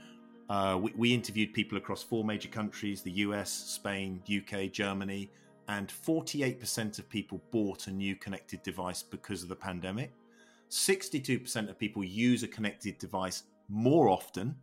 uh, 0.51 0.79
we, 0.79 0.93
we, 0.95 1.15
interviewed 1.15 1.55
people 1.55 1.79
across 1.79 2.03
four 2.03 2.25
major 2.25 2.51
countries: 2.51 3.01
the 3.01 3.13
US, 3.13 3.51
Spain, 3.51 4.23
UK, 4.29 4.71
Germany, 4.71 5.31
and 5.69 5.89
48% 5.89 6.99
of 6.99 7.09
people 7.09 7.41
bought 7.51 7.87
a 7.87 7.91
new 7.91 8.15
connected 8.17 8.63
device 8.63 9.03
because 9.03 9.43
of 9.43 9.49
the 9.49 9.57
pandemic. 9.57 10.13
62% 10.69 11.71
of 11.71 11.79
people 11.79 12.05
use 12.05 12.43
a 12.43 12.49
connected 12.49 12.99
device 12.99 13.45
more 13.71 14.11
often 14.11 14.55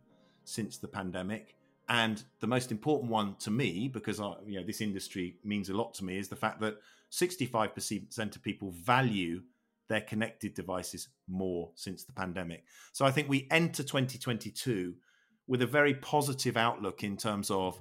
since 0.44 0.76
the 0.76 0.86
pandemic. 0.86 1.56
And 1.88 2.22
the 2.38 2.46
most 2.46 2.70
important 2.70 3.10
one 3.10 3.34
to 3.40 3.50
me, 3.50 3.88
because 3.88 4.20
I, 4.20 4.34
you 4.46 4.60
know 4.60 4.64
this 4.64 4.80
industry 4.80 5.34
means 5.42 5.70
a 5.70 5.74
lot 5.74 5.92
to 5.94 6.04
me, 6.04 6.18
is 6.18 6.28
the 6.28 6.36
fact 6.36 6.60
that 6.60 6.76
65% 7.12 8.36
of 8.36 8.42
people 8.42 8.72
value 8.72 9.42
their 9.88 10.00
connected 10.00 10.54
devices 10.54 11.08
more 11.28 11.70
since 11.74 12.04
the 12.04 12.12
pandemic. 12.12 12.64
So 12.92 13.04
I 13.04 13.10
think 13.10 13.28
we 13.28 13.46
enter 13.50 13.82
2022 13.82 14.94
with 15.46 15.60
a 15.62 15.66
very 15.66 15.94
positive 15.94 16.56
outlook 16.56 17.04
in 17.04 17.16
terms 17.16 17.50
of 17.50 17.78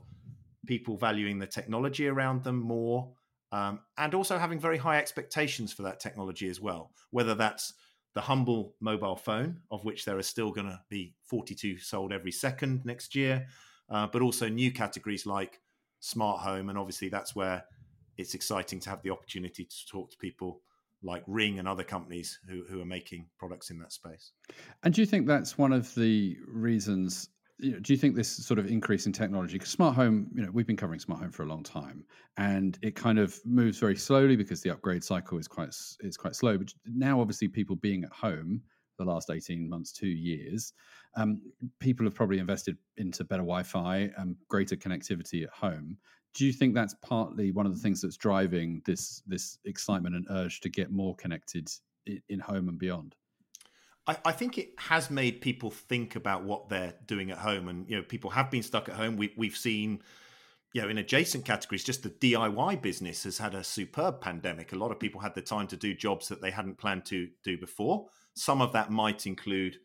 people 0.65 0.97
valuing 0.97 1.39
the 1.39 1.47
technology 1.47 2.07
around 2.07 2.43
them 2.43 2.59
more 2.59 3.13
um, 3.51 3.79
and 3.97 4.13
also 4.13 4.37
having 4.37 4.59
very 4.59 4.77
high 4.77 4.97
expectations 4.97 5.73
for 5.73 5.83
that 5.83 5.99
technology 5.99 6.49
as 6.49 6.59
well, 6.59 6.91
whether 7.11 7.35
that's 7.35 7.73
the 8.13 8.21
humble 8.21 8.75
mobile 8.79 9.15
phone, 9.15 9.61
of 9.71 9.85
which 9.85 10.05
there 10.05 10.17
are 10.17 10.23
still 10.23 10.51
going 10.51 10.67
to 10.67 10.79
be 10.89 11.15
42 11.23 11.77
sold 11.77 12.11
every 12.11 12.31
second 12.31 12.81
next 12.85 13.15
year, 13.15 13.47
uh, 13.89 14.07
but 14.11 14.21
also 14.21 14.49
new 14.49 14.71
categories 14.71 15.25
like 15.25 15.61
smart 15.99 16.41
home. 16.41 16.69
And 16.69 16.77
obviously, 16.77 17.09
that's 17.09 17.35
where 17.35 17.63
it's 18.21 18.35
exciting 18.35 18.79
to 18.79 18.89
have 18.89 19.01
the 19.01 19.09
opportunity 19.09 19.65
to 19.65 19.85
talk 19.87 20.11
to 20.11 20.17
people 20.17 20.61
like 21.03 21.23
Ring 21.27 21.59
and 21.59 21.67
other 21.67 21.83
companies 21.83 22.39
who, 22.47 22.63
who 22.69 22.79
are 22.79 22.85
making 22.85 23.25
products 23.37 23.71
in 23.71 23.79
that 23.79 23.91
space. 23.91 24.31
And 24.83 24.93
do 24.93 25.01
you 25.01 25.07
think 25.07 25.27
that's 25.27 25.57
one 25.57 25.73
of 25.73 25.93
the 25.95 26.37
reasons? 26.47 27.29
You 27.57 27.71
know, 27.71 27.79
do 27.79 27.91
you 27.91 27.97
think 27.97 28.15
this 28.15 28.29
sort 28.29 28.59
of 28.59 28.67
increase 28.67 29.07
in 29.07 29.11
technology? 29.11 29.53
Because 29.53 29.71
smart 29.71 29.95
home, 29.95 30.29
you 30.33 30.43
know, 30.43 30.51
we've 30.51 30.67
been 30.67 30.77
covering 30.77 30.99
smart 30.99 31.21
home 31.21 31.31
for 31.31 31.43
a 31.43 31.47
long 31.47 31.63
time, 31.63 32.05
and 32.37 32.77
it 32.81 32.95
kind 32.95 33.19
of 33.19 33.39
moves 33.45 33.79
very 33.79 33.95
slowly 33.95 34.35
because 34.35 34.61
the 34.61 34.69
upgrade 34.69 35.03
cycle 35.03 35.37
is 35.37 35.47
quite 35.47 35.75
is 36.01 36.17
quite 36.17 36.35
slow. 36.35 36.57
But 36.57 36.73
now, 36.85 37.19
obviously, 37.19 37.47
people 37.47 37.75
being 37.75 38.03
at 38.03 38.11
home 38.11 38.61
the 38.97 39.05
last 39.05 39.31
18 39.31 39.67
months, 39.67 39.91
two 39.91 40.07
years, 40.07 40.73
um, 41.15 41.41
people 41.79 42.05
have 42.05 42.13
probably 42.13 42.37
invested 42.37 42.77
into 42.97 43.23
better 43.23 43.41
Wi 43.41 43.63
Fi 43.63 44.11
and 44.17 44.35
greater 44.47 44.75
connectivity 44.75 45.43
at 45.43 45.49
home 45.49 45.97
do 46.33 46.45
you 46.45 46.53
think 46.53 46.73
that's 46.73 46.95
partly 47.01 47.51
one 47.51 47.65
of 47.65 47.73
the 47.73 47.79
things 47.79 48.01
that's 48.01 48.17
driving 48.17 48.81
this 48.85 49.21
this 49.27 49.57
excitement 49.65 50.15
and 50.15 50.25
urge 50.29 50.61
to 50.61 50.69
get 50.69 50.91
more 50.91 51.15
connected 51.15 51.69
in, 52.05 52.21
in 52.29 52.39
home 52.39 52.69
and 52.69 52.79
beyond? 52.79 53.15
I, 54.07 54.17
I, 54.25 54.31
think 54.31 54.57
it 54.57 54.71
has 54.77 55.11
made 55.11 55.41
people 55.41 55.69
think 55.69 56.15
about 56.15 56.43
what 56.43 56.69
they're 56.69 56.95
doing 57.05 57.31
at 57.31 57.37
home, 57.37 57.67
and 57.67 57.87
you 57.89 57.97
know, 57.97 58.03
people 58.03 58.31
have 58.31 58.49
been 58.49 58.63
stuck 58.63 58.89
at 58.89 58.95
home. 58.95 59.15
We, 59.15 59.33
we've 59.37 59.55
seen, 59.55 60.01
you 60.73 60.81
know, 60.81 60.89
in 60.89 60.97
adjacent 60.97 61.45
categories, 61.45 61.83
just 61.83 62.01
the 62.03 62.09
DIY 62.09 62.81
business 62.81 63.23
has 63.25 63.37
had 63.37 63.53
a 63.53 63.63
superb 63.63 64.19
pandemic. 64.19 64.73
A 64.73 64.77
lot 64.77 64.91
of 64.91 64.99
people 64.99 65.21
had 65.21 65.35
the 65.35 65.41
time 65.41 65.67
to 65.67 65.77
do 65.77 65.93
jobs 65.93 66.29
that 66.29 66.41
they 66.41 66.51
hadn't 66.51 66.79
planned 66.79 67.05
to 67.05 67.29
do 67.43 67.57
before. 67.57 68.07
Some 68.33 68.61
of 68.61 68.73
that 68.73 68.89
might 68.89 69.27
include, 69.27 69.77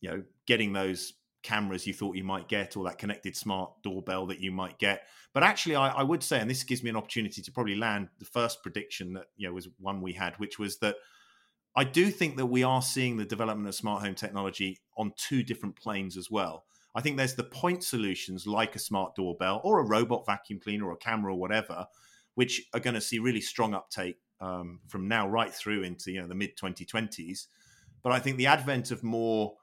you 0.00 0.10
know, 0.10 0.22
getting 0.46 0.72
those 0.72 1.12
cameras 1.42 1.86
you 1.86 1.94
thought 1.94 2.16
you 2.16 2.24
might 2.24 2.48
get 2.48 2.76
or 2.76 2.84
that 2.84 2.98
connected 2.98 3.36
smart 3.36 3.72
doorbell 3.82 4.26
that 4.26 4.40
you 4.40 4.52
might 4.52 4.78
get. 4.78 5.02
But 5.32 5.42
actually, 5.42 5.76
I, 5.76 5.88
I, 5.88 6.02
would 6.02 6.22
say, 6.22 6.40
and 6.40 6.48
this 6.48 6.62
gives 6.62 6.82
me 6.82 6.90
an 6.90 6.96
opportunity 6.96 7.42
to 7.42 7.52
probably 7.52 7.74
land 7.74 8.08
the 8.18 8.24
first 8.24 8.62
prediction 8.62 9.14
that 9.14 9.26
you 9.36 9.48
know 9.48 9.54
was 9.54 9.68
one 9.78 10.00
we 10.00 10.12
had, 10.12 10.34
which 10.34 10.58
was 10.58 10.78
that 10.78 10.96
I 11.74 11.84
do 11.84 12.10
think 12.10 12.36
that 12.36 12.46
we 12.46 12.62
are 12.62 12.82
seeing 12.82 13.16
the 13.16 13.24
development 13.24 13.68
of 13.68 13.74
smart 13.74 14.04
home 14.04 14.14
technology 14.14 14.80
on 14.96 15.12
two 15.16 15.42
different 15.42 15.76
planes 15.76 16.16
as 16.16 16.30
well. 16.30 16.64
I 16.94 17.00
think 17.00 17.16
there's 17.16 17.34
the 17.34 17.44
point 17.44 17.82
solutions 17.82 18.46
like 18.46 18.76
a 18.76 18.78
smart 18.78 19.14
doorbell 19.14 19.62
or 19.64 19.80
a 19.80 19.86
robot 19.86 20.26
vacuum 20.26 20.60
cleaner 20.60 20.86
or 20.86 20.92
a 20.92 20.98
camera 20.98 21.32
or 21.32 21.38
whatever, 21.38 21.86
which 22.34 22.62
are 22.74 22.80
going 22.80 22.94
to 22.94 23.00
see 23.00 23.18
really 23.18 23.40
strong 23.40 23.72
uptake 23.72 24.16
um, 24.40 24.80
from 24.88 25.08
now 25.08 25.26
right 25.26 25.52
through 25.52 25.82
into 25.82 26.12
you 26.12 26.20
know 26.20 26.28
the 26.28 26.34
mid 26.34 26.56
2020s. 26.56 27.46
But 28.02 28.12
I 28.12 28.18
think 28.18 28.36
the 28.36 28.46
advent 28.48 28.90
of 28.90 29.02
more 29.02 29.54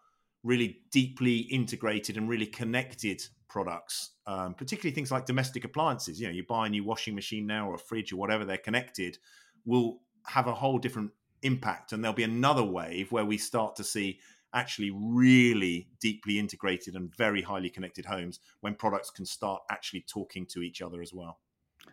really 0.44 0.80
deeply 0.92 1.38
integrated 1.38 2.18
and 2.18 2.30
really 2.30 2.46
connected 2.46 3.22
products, 3.50 4.12
um, 4.28 4.54
particularly 4.54 4.94
things 4.94 5.12
like 5.12 5.26
domestic 5.26 5.66
appliances. 5.66 6.20
You 6.20 6.28
know, 6.28 6.34
you 6.34 6.46
buy 6.48 6.68
a 6.68 6.70
new 6.70 6.84
washing 6.84 7.16
machine 7.16 7.46
now 7.46 7.70
or 7.70 7.76
a 7.76 7.80
fridge 7.80 8.14
or 8.14 8.18
whatever, 8.18 8.46
they're 8.46 8.58
connected, 8.58 9.18
will 9.66 10.00
have 10.28 10.48
a 10.48 10.54
whole 10.54 10.78
different 10.78 11.12
impact. 11.42 11.92
And 11.92 12.04
there'll 12.04 12.16
be 12.16 12.24
another 12.24 12.64
wave 12.64 13.12
where 13.12 13.26
we 13.26 13.38
start 13.38 13.76
to 13.78 13.84
see 13.84 14.20
actually 14.54 14.92
really 14.92 15.88
deeply 16.02 16.40
integrated 16.40 16.96
and 16.96 17.16
very 17.16 17.42
highly 17.42 17.70
connected 17.70 18.06
homes 18.06 18.40
when 18.62 18.76
products 18.76 19.10
can 19.10 19.26
start 19.26 19.62
actually 19.70 20.06
talking 20.08 20.46
to 20.48 20.62
each 20.62 20.82
other 20.82 21.02
as 21.02 21.14
well. 21.14 21.40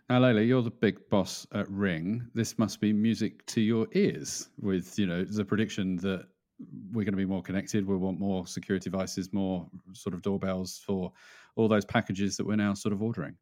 Now, 0.09 0.21
Leila, 0.21 0.43
you're 0.43 0.63
the 0.63 0.71
big 0.71 1.09
boss 1.11 1.47
at 1.53 1.69
Ring. 1.71 2.29
This 2.35 2.59
must 2.59 2.81
be 2.81 2.93
music 2.93 3.45
to 3.47 3.61
your 3.61 3.87
ears 3.93 4.49
with, 4.61 4.99
you 4.99 5.07
know, 5.07 5.25
the 5.25 5.45
prediction 5.45 5.97
that 5.97 6.27
we're 6.93 7.05
going 7.05 7.13
to 7.13 7.19
be 7.19 7.27
more 7.27 7.43
connected. 7.43 7.87
We'll 7.87 7.99
want 7.99 8.19
more 8.19 8.47
security 8.47 8.91
devices, 8.91 9.33
more 9.33 9.69
sort 9.93 10.15
of 10.15 10.23
doorbells 10.23 10.83
for 10.85 11.13
all 11.57 11.69
those 11.69 11.85
packages 11.85 12.37
that 12.37 12.47
we're 12.47 12.57
now 12.57 12.75
sort 12.75 12.93
of 12.93 13.03
ordering. 13.03 13.37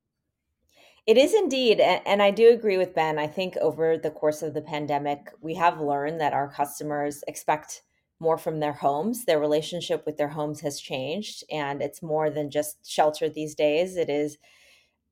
It 1.07 1.19
is 1.19 1.35
indeed. 1.35 1.81
And 1.81 2.23
I 2.23 2.31
do 2.31 2.51
agree 2.51 2.79
with 2.79 2.95
Ben. 2.95 3.19
I 3.19 3.27
think 3.27 3.57
over 3.59 3.99
the 3.99 4.11
course 4.11 4.43
of 4.43 4.55
the 4.55 4.63
pandemic, 4.63 5.31
we 5.41 5.55
have 5.55 5.81
learned 5.81 6.21
that 6.21 6.33
our 6.33 6.51
customers 6.51 7.23
expect 7.29 7.83
more 8.21 8.39
from 8.39 8.61
their 8.61 8.73
homes. 8.73 9.25
Their 9.25 9.39
relationship 9.41 10.07
with 10.07 10.17
their 10.17 10.29
homes 10.29 10.61
has 10.61 10.81
changed, 10.81 11.45
and 11.51 11.83
it's 11.83 12.03
more 12.03 12.31
than 12.31 12.51
just 12.51 12.89
shelter 12.89 13.29
these 13.29 13.55
days. 13.55 13.97
It 13.97 14.09
is 14.09 14.39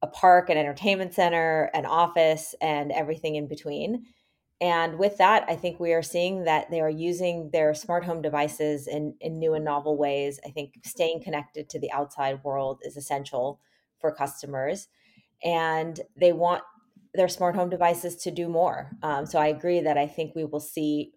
a 0.01 0.07
park, 0.07 0.49
an 0.49 0.57
entertainment 0.57 1.13
center, 1.13 1.71
an 1.75 1.85
office, 1.85 2.55
and 2.61 2.91
everything 2.91 3.35
in 3.37 3.47
between. 3.47 4.07
And 4.63 4.97
with 4.97 5.19
that, 5.19 5.45
I 5.49 5.57
think 5.57 5.81
we 5.81 5.93
are 5.93 6.03
seeing 6.05 6.45
that 6.45 6.71
they 6.71 6.81
are 6.81 6.89
using 6.89 7.51
their 7.51 7.75
smart 7.75 8.05
home 8.05 8.23
devices 8.23 8.87
in, 8.87 9.17
in 9.21 9.41
new 9.41 9.55
and 9.55 9.65
novel 9.65 9.99
ways. 9.99 10.39
I 10.47 10.51
think 10.51 10.75
staying 10.85 11.25
connected 11.25 11.69
to 11.71 11.81
the 11.81 11.91
outside 11.91 12.45
world 12.45 12.81
is 12.85 12.97
essential 12.97 13.61
for 13.99 14.15
customers. 14.15 14.87
And 15.43 15.99
they 16.17 16.33
want 16.33 16.63
their 17.13 17.27
smart 17.27 17.57
home 17.57 17.71
devices 17.71 18.15
to 18.19 18.31
do 18.31 18.49
more. 18.49 18.93
Um, 19.03 19.27
so 19.27 19.41
I 19.41 19.49
agree 19.49 19.81
that 19.81 19.99
I 19.99 20.07
think 20.07 20.37
we 20.37 20.45
will 20.45 20.61
see 20.61 21.13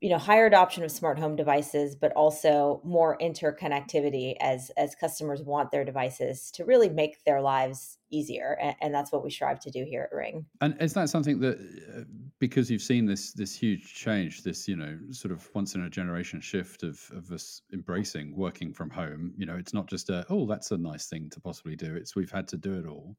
you 0.00 0.10
know 0.10 0.18
higher 0.18 0.46
adoption 0.46 0.84
of 0.84 0.90
smart 0.90 1.18
home 1.18 1.36
devices 1.36 1.96
but 1.96 2.12
also 2.12 2.80
more 2.84 3.16
interconnectivity 3.18 4.34
as 4.40 4.70
as 4.76 4.94
customers 4.94 5.42
want 5.42 5.70
their 5.70 5.84
devices 5.84 6.50
to 6.50 6.64
really 6.64 6.88
make 6.88 7.24
their 7.24 7.40
lives 7.40 7.98
easier 8.10 8.58
and, 8.60 8.76
and 8.80 8.94
that's 8.94 9.10
what 9.10 9.24
we 9.24 9.30
strive 9.30 9.58
to 9.58 9.70
do 9.70 9.84
here 9.84 10.08
at 10.10 10.16
ring. 10.16 10.46
And 10.60 10.76
is 10.80 10.92
that 10.94 11.08
something 11.08 11.40
that 11.40 11.58
uh, 11.58 12.02
because 12.38 12.70
you've 12.70 12.82
seen 12.82 13.06
this 13.06 13.32
this 13.32 13.54
huge 13.54 13.94
change 13.94 14.42
this 14.42 14.68
you 14.68 14.76
know 14.76 14.98
sort 15.10 15.32
of 15.32 15.48
once 15.54 15.74
in 15.74 15.82
a 15.82 15.90
generation 15.90 16.40
shift 16.40 16.82
of 16.82 17.00
of 17.14 17.30
us 17.32 17.62
embracing 17.72 18.36
working 18.36 18.72
from 18.72 18.90
home 18.90 19.32
you 19.36 19.46
know 19.46 19.56
it's 19.56 19.74
not 19.74 19.88
just 19.88 20.10
a 20.10 20.26
oh 20.28 20.46
that's 20.46 20.70
a 20.70 20.76
nice 20.76 21.06
thing 21.06 21.30
to 21.30 21.40
possibly 21.40 21.74
do 21.74 21.96
it's 21.96 22.14
we've 22.14 22.30
had 22.30 22.48
to 22.48 22.56
do 22.56 22.78
it 22.78 22.86
all. 22.86 23.16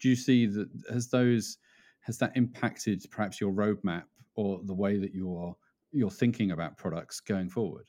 Do 0.00 0.08
you 0.08 0.16
see 0.16 0.46
that 0.46 0.68
has 0.92 1.08
those 1.08 1.58
has 2.00 2.18
that 2.18 2.36
impacted 2.36 3.04
perhaps 3.10 3.40
your 3.40 3.52
roadmap 3.52 4.04
or 4.34 4.60
the 4.64 4.74
way 4.74 4.98
that 4.98 5.14
you're 5.14 5.56
you're 5.96 6.10
thinking 6.10 6.50
about 6.50 6.76
products 6.76 7.20
going 7.20 7.48
forward? 7.48 7.86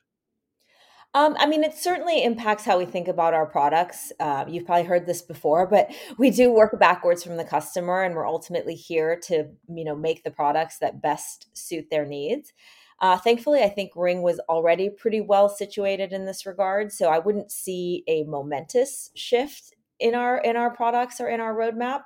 Um, 1.13 1.35
I 1.39 1.47
mean, 1.47 1.63
it 1.63 1.73
certainly 1.73 2.23
impacts 2.23 2.65
how 2.65 2.77
we 2.77 2.85
think 2.85 3.07
about 3.07 3.33
our 3.33 3.45
products. 3.45 4.11
Uh, 4.19 4.45
you've 4.47 4.65
probably 4.65 4.83
heard 4.83 5.05
this 5.05 5.21
before, 5.21 5.65
but 5.65 5.89
we 6.17 6.29
do 6.29 6.51
work 6.51 6.77
backwards 6.79 7.23
from 7.23 7.37
the 7.37 7.45
customer, 7.45 8.03
and 8.03 8.13
we're 8.13 8.27
ultimately 8.27 8.75
here 8.75 9.19
to, 9.23 9.47
you 9.69 9.83
know, 9.83 9.95
make 9.95 10.23
the 10.23 10.31
products 10.31 10.79
that 10.79 11.01
best 11.01 11.47
suit 11.53 11.89
their 11.89 12.05
needs. 12.05 12.53
Uh, 12.99 13.17
thankfully, 13.17 13.63
I 13.63 13.69
think 13.69 13.91
Ring 13.95 14.21
was 14.21 14.39
already 14.49 14.89
pretty 14.89 15.21
well 15.21 15.49
situated 15.49 16.13
in 16.13 16.25
this 16.25 16.45
regard, 16.45 16.91
so 16.91 17.09
I 17.09 17.19
wouldn't 17.19 17.51
see 17.51 18.03
a 18.07 18.23
momentous 18.23 19.11
shift 19.15 19.73
in 19.99 20.13
our 20.13 20.37
in 20.39 20.55
our 20.55 20.75
products 20.75 21.21
or 21.21 21.29
in 21.29 21.39
our 21.39 21.55
roadmap. 21.55 22.01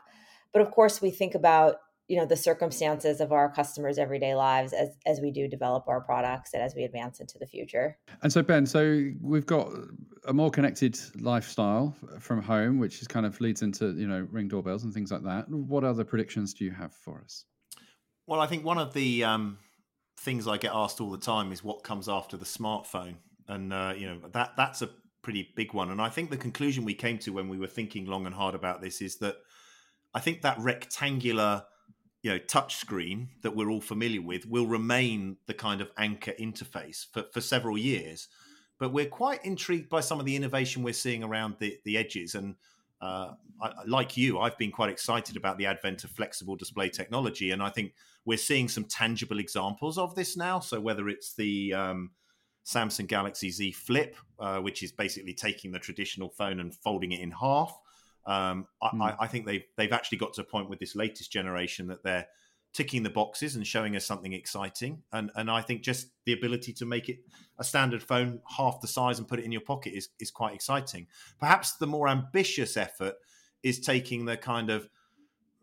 But 0.53 0.61
of 0.61 0.71
course, 0.71 1.01
we 1.01 1.11
think 1.11 1.33
about 1.33 1.77
you 2.11 2.17
know 2.17 2.25
the 2.25 2.35
circumstances 2.35 3.21
of 3.21 3.31
our 3.31 3.49
customers 3.49 3.97
everyday 3.97 4.35
lives 4.35 4.73
as 4.73 4.89
as 5.05 5.21
we 5.21 5.31
do 5.31 5.47
develop 5.47 5.87
our 5.87 6.01
products 6.01 6.53
and 6.53 6.61
as 6.61 6.75
we 6.75 6.83
advance 6.83 7.21
into 7.21 7.37
the 7.39 7.47
future. 7.47 7.97
And 8.21 8.33
so 8.33 8.43
ben 8.43 8.65
so 8.65 9.11
we've 9.21 9.45
got 9.45 9.69
a 10.27 10.33
more 10.33 10.51
connected 10.51 10.99
lifestyle 11.21 11.95
from 12.19 12.41
home 12.41 12.79
which 12.79 13.01
is 13.01 13.07
kind 13.07 13.25
of 13.25 13.39
leads 13.39 13.61
into 13.61 13.93
you 13.93 14.09
know 14.09 14.27
ring 14.29 14.49
doorbells 14.49 14.83
and 14.83 14.93
things 14.93 15.09
like 15.09 15.23
that. 15.23 15.47
What 15.47 15.85
other 15.85 16.03
predictions 16.03 16.53
do 16.53 16.65
you 16.65 16.71
have 16.71 16.93
for 16.93 17.21
us? 17.21 17.45
Well 18.27 18.41
i 18.41 18.45
think 18.45 18.65
one 18.65 18.77
of 18.77 18.93
the 18.93 19.23
um, 19.23 19.57
things 20.19 20.49
i 20.49 20.57
get 20.57 20.71
asked 20.73 20.99
all 20.99 21.11
the 21.11 21.17
time 21.17 21.53
is 21.53 21.63
what 21.63 21.85
comes 21.85 22.09
after 22.09 22.35
the 22.35 22.45
smartphone. 22.45 23.15
And 23.47 23.71
uh, 23.71 23.93
you 23.95 24.07
know 24.07 24.19
that 24.33 24.51
that's 24.57 24.81
a 24.81 24.89
pretty 25.21 25.47
big 25.55 25.73
one. 25.73 25.89
And 25.89 26.01
i 26.01 26.09
think 26.09 26.29
the 26.29 26.35
conclusion 26.35 26.83
we 26.83 26.93
came 26.93 27.19
to 27.19 27.31
when 27.31 27.47
we 27.47 27.57
were 27.57 27.67
thinking 27.67 28.05
long 28.05 28.25
and 28.25 28.35
hard 28.35 28.53
about 28.53 28.81
this 28.81 29.01
is 29.01 29.15
that 29.19 29.37
i 30.13 30.19
think 30.19 30.41
that 30.41 30.59
rectangular 30.59 31.63
you 32.21 32.31
know 32.31 32.37
touch 32.37 32.75
screen 32.75 33.29
that 33.41 33.55
we're 33.55 33.69
all 33.69 33.81
familiar 33.81 34.21
with 34.21 34.45
will 34.45 34.67
remain 34.67 35.37
the 35.47 35.53
kind 35.53 35.81
of 35.81 35.89
anchor 35.97 36.33
interface 36.39 37.05
for, 37.11 37.25
for 37.31 37.41
several 37.41 37.77
years. 37.77 38.27
But 38.79 38.93
we're 38.93 39.07
quite 39.07 39.45
intrigued 39.45 39.89
by 39.89 40.01
some 40.01 40.19
of 40.19 40.25
the 40.25 40.35
innovation 40.35 40.81
we're 40.81 40.93
seeing 40.93 41.23
around 41.23 41.55
the, 41.59 41.77
the 41.85 41.97
edges. 41.97 42.33
And 42.33 42.55
uh, 42.99 43.33
I, 43.61 43.71
like 43.87 44.15
you 44.15 44.39
i've 44.39 44.57
been 44.59 44.71
quite 44.71 44.91
excited 44.91 45.35
about 45.35 45.57
the 45.57 45.65
advent 45.65 46.03
of 46.03 46.11
flexible 46.11 46.55
display 46.55 46.89
technology. 46.89 47.51
And 47.51 47.61
i 47.63 47.69
think 47.69 47.93
we're 48.25 48.37
seeing 48.37 48.67
some 48.67 48.83
tangible 48.83 49.39
examples 49.39 49.97
of 49.97 50.13
this 50.13 50.37
now. 50.37 50.59
So 50.59 50.79
whether 50.79 51.09
it's 51.09 51.33
the 51.33 51.73
um, 51.73 52.11
samsung 52.63 53.07
galaxy 53.07 53.49
z 53.49 53.71
flip 53.71 54.15
uh, 54.39 54.59
which 54.59 54.83
is 54.83 54.91
basically 54.91 55.33
taking 55.33 55.71
the 55.71 55.79
traditional 55.79 56.29
phone 56.29 56.59
and 56.59 56.75
folding 56.75 57.11
it 57.11 57.19
in 57.19 57.31
half 57.31 57.75
um, 58.25 58.67
mm. 58.83 59.01
I, 59.01 59.15
I, 59.23 59.27
think 59.27 59.45
they've 59.45 59.65
they've 59.77 59.91
actually 59.91 60.19
got 60.19 60.33
to 60.33 60.41
a 60.41 60.45
point 60.45 60.69
with 60.69 60.79
this 60.79 60.95
latest 60.95 61.31
generation 61.31 61.87
that 61.87 62.03
they're 62.03 62.27
ticking 62.73 63.03
the 63.03 63.09
boxes 63.09 63.55
and 63.55 63.67
showing 63.67 63.95
us 63.95 64.05
something 64.05 64.33
exciting. 64.33 65.01
And 65.11 65.31
and 65.35 65.49
I 65.49 65.61
think 65.61 65.81
just 65.81 66.07
the 66.25 66.33
ability 66.33 66.73
to 66.73 66.85
make 66.85 67.09
it 67.09 67.19
a 67.57 67.63
standard 67.63 68.03
phone 68.03 68.41
half 68.57 68.81
the 68.81 68.87
size 68.87 69.19
and 69.19 69.27
put 69.27 69.39
it 69.39 69.45
in 69.45 69.51
your 69.51 69.61
pocket 69.61 69.93
is 69.95 70.09
is 70.19 70.31
quite 70.31 70.53
exciting. 70.53 71.07
Perhaps 71.39 71.77
the 71.77 71.87
more 71.87 72.07
ambitious 72.07 72.77
effort 72.77 73.15
is 73.63 73.79
taking 73.79 74.25
the 74.25 74.37
kind 74.37 74.69
of 74.69 74.87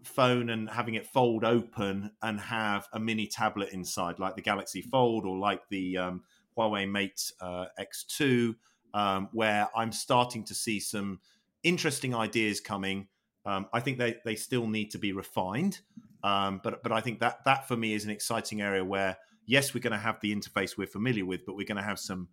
phone 0.04 0.50
and 0.50 0.70
having 0.70 0.94
it 0.94 1.06
fold 1.06 1.44
open 1.44 2.10
and 2.22 2.40
have 2.40 2.86
a 2.92 3.00
mini 3.00 3.26
tablet 3.26 3.70
inside, 3.72 4.18
like 4.18 4.36
the 4.36 4.42
Galaxy 4.42 4.82
Fold 4.82 5.26
or 5.26 5.36
like 5.36 5.62
the 5.70 5.98
um, 5.98 6.22
Huawei 6.56 6.88
Mate 6.90 7.32
uh, 7.40 7.66
X2, 7.80 8.54
um, 8.94 9.28
where 9.32 9.68
I'm 9.76 9.92
starting 9.92 10.44
to 10.44 10.54
see 10.54 10.80
some 10.80 11.20
interesting 11.62 12.14
ideas 12.14 12.60
coming 12.60 13.08
Um, 13.48 13.66
I 13.72 13.80
think 13.80 13.98
they, 13.98 14.16
they 14.24 14.34
still 14.34 14.66
need 14.66 14.90
to 14.90 14.98
be 14.98 15.12
refined. 15.12 15.80
Um, 16.22 16.60
but 16.62 16.82
but 16.82 16.92
I 16.92 17.00
think 17.00 17.20
that 17.20 17.44
that 17.44 17.66
for 17.68 17.76
me 17.76 17.94
is 17.94 18.04
an 18.04 18.10
exciting 18.10 18.60
area 18.60 18.84
where 18.84 19.16
yes, 19.46 19.72
we're 19.72 19.80
going 19.80 19.92
to 19.92 19.98
have 19.98 20.20
the 20.20 20.34
interface 20.34 20.76
we're 20.76 20.86
familiar 20.86 21.24
with, 21.24 21.46
but 21.46 21.56
we're 21.56 21.66
going 21.66 21.76
to 21.76 21.82
have 21.82 21.98
some 21.98 22.28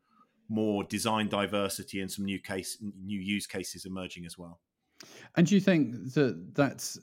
more 0.49 0.83
design 0.83 1.29
diversity 1.29 2.01
and 2.01 2.11
some 2.11 2.25
new 2.25 2.39
case 2.39 2.77
new 2.81 3.19
use 3.19 3.47
cases 3.47 3.85
emerging 3.85 4.25
as 4.25 4.37
well. 4.37 4.59
And 5.35 5.45
do 5.45 5.55
you 5.55 5.61
think 5.61 6.13
that 6.13 6.55
that's, 6.55 6.97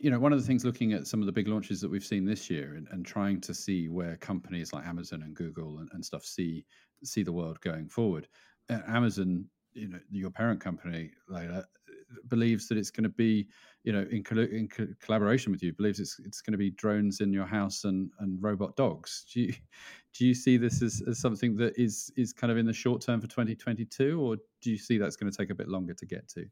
you 0.00 0.10
know, 0.10 0.18
one 0.18 0.32
of 0.32 0.40
the 0.40 0.46
things 0.46 0.64
looking 0.64 0.92
at 0.92 1.06
some 1.06 1.20
of 1.20 1.26
the 1.26 1.32
big 1.32 1.48
launches 1.48 1.80
that 1.80 1.90
we've 1.90 2.04
seen 2.04 2.24
this 2.24 2.48
year 2.48 2.74
and, 2.74 2.88
and 2.90 3.04
trying 3.04 3.40
to 3.42 3.52
see 3.52 3.88
where 3.88 4.16
companies 4.16 4.72
like 4.72 4.86
Amazon 4.86 5.22
and 5.22 5.34
Google 5.34 5.78
and, 5.78 5.88
and 5.92 6.04
stuff 6.04 6.24
see 6.24 6.64
see 7.04 7.22
the 7.22 7.32
world 7.32 7.60
going 7.60 7.88
forward. 7.88 8.28
Uh, 8.70 8.78
Amazon, 8.86 9.44
you 9.74 9.88
know, 9.88 9.98
your 10.10 10.30
parent 10.30 10.60
company, 10.60 11.10
Leila, 11.28 11.64
believes 12.28 12.68
that 12.68 12.78
it's 12.78 12.90
going 12.90 13.04
to 13.04 13.08
be, 13.08 13.48
you 13.84 13.92
know, 13.92 14.06
in, 14.10 14.24
in 14.50 14.68
collaboration 15.00 15.52
with 15.52 15.62
you, 15.62 15.72
believes 15.72 15.98
it's 15.98 16.20
it's 16.24 16.40
going 16.40 16.52
to 16.52 16.58
be 16.58 16.70
drones 16.70 17.20
in 17.20 17.32
your 17.32 17.46
house 17.46 17.84
and 17.84 18.10
and 18.20 18.42
robot 18.42 18.76
dogs. 18.76 19.24
Do 19.32 19.40
you 19.40 19.54
do 20.14 20.26
you 20.26 20.34
see 20.34 20.56
this 20.56 20.82
as, 20.82 21.02
as 21.08 21.18
something 21.18 21.56
that 21.56 21.78
is 21.78 22.12
is 22.16 22.32
kind 22.32 22.50
of 22.50 22.58
in 22.58 22.66
the 22.66 22.72
short 22.72 23.00
term 23.00 23.20
for 23.20 23.26
2022, 23.26 24.20
or 24.20 24.36
do 24.60 24.70
you 24.70 24.78
see 24.78 24.98
that's 24.98 25.16
going 25.16 25.30
to 25.30 25.36
take 25.36 25.50
a 25.50 25.54
bit 25.54 25.68
longer 25.68 25.94
to 25.94 26.06
get 26.06 26.28
to? 26.30 26.46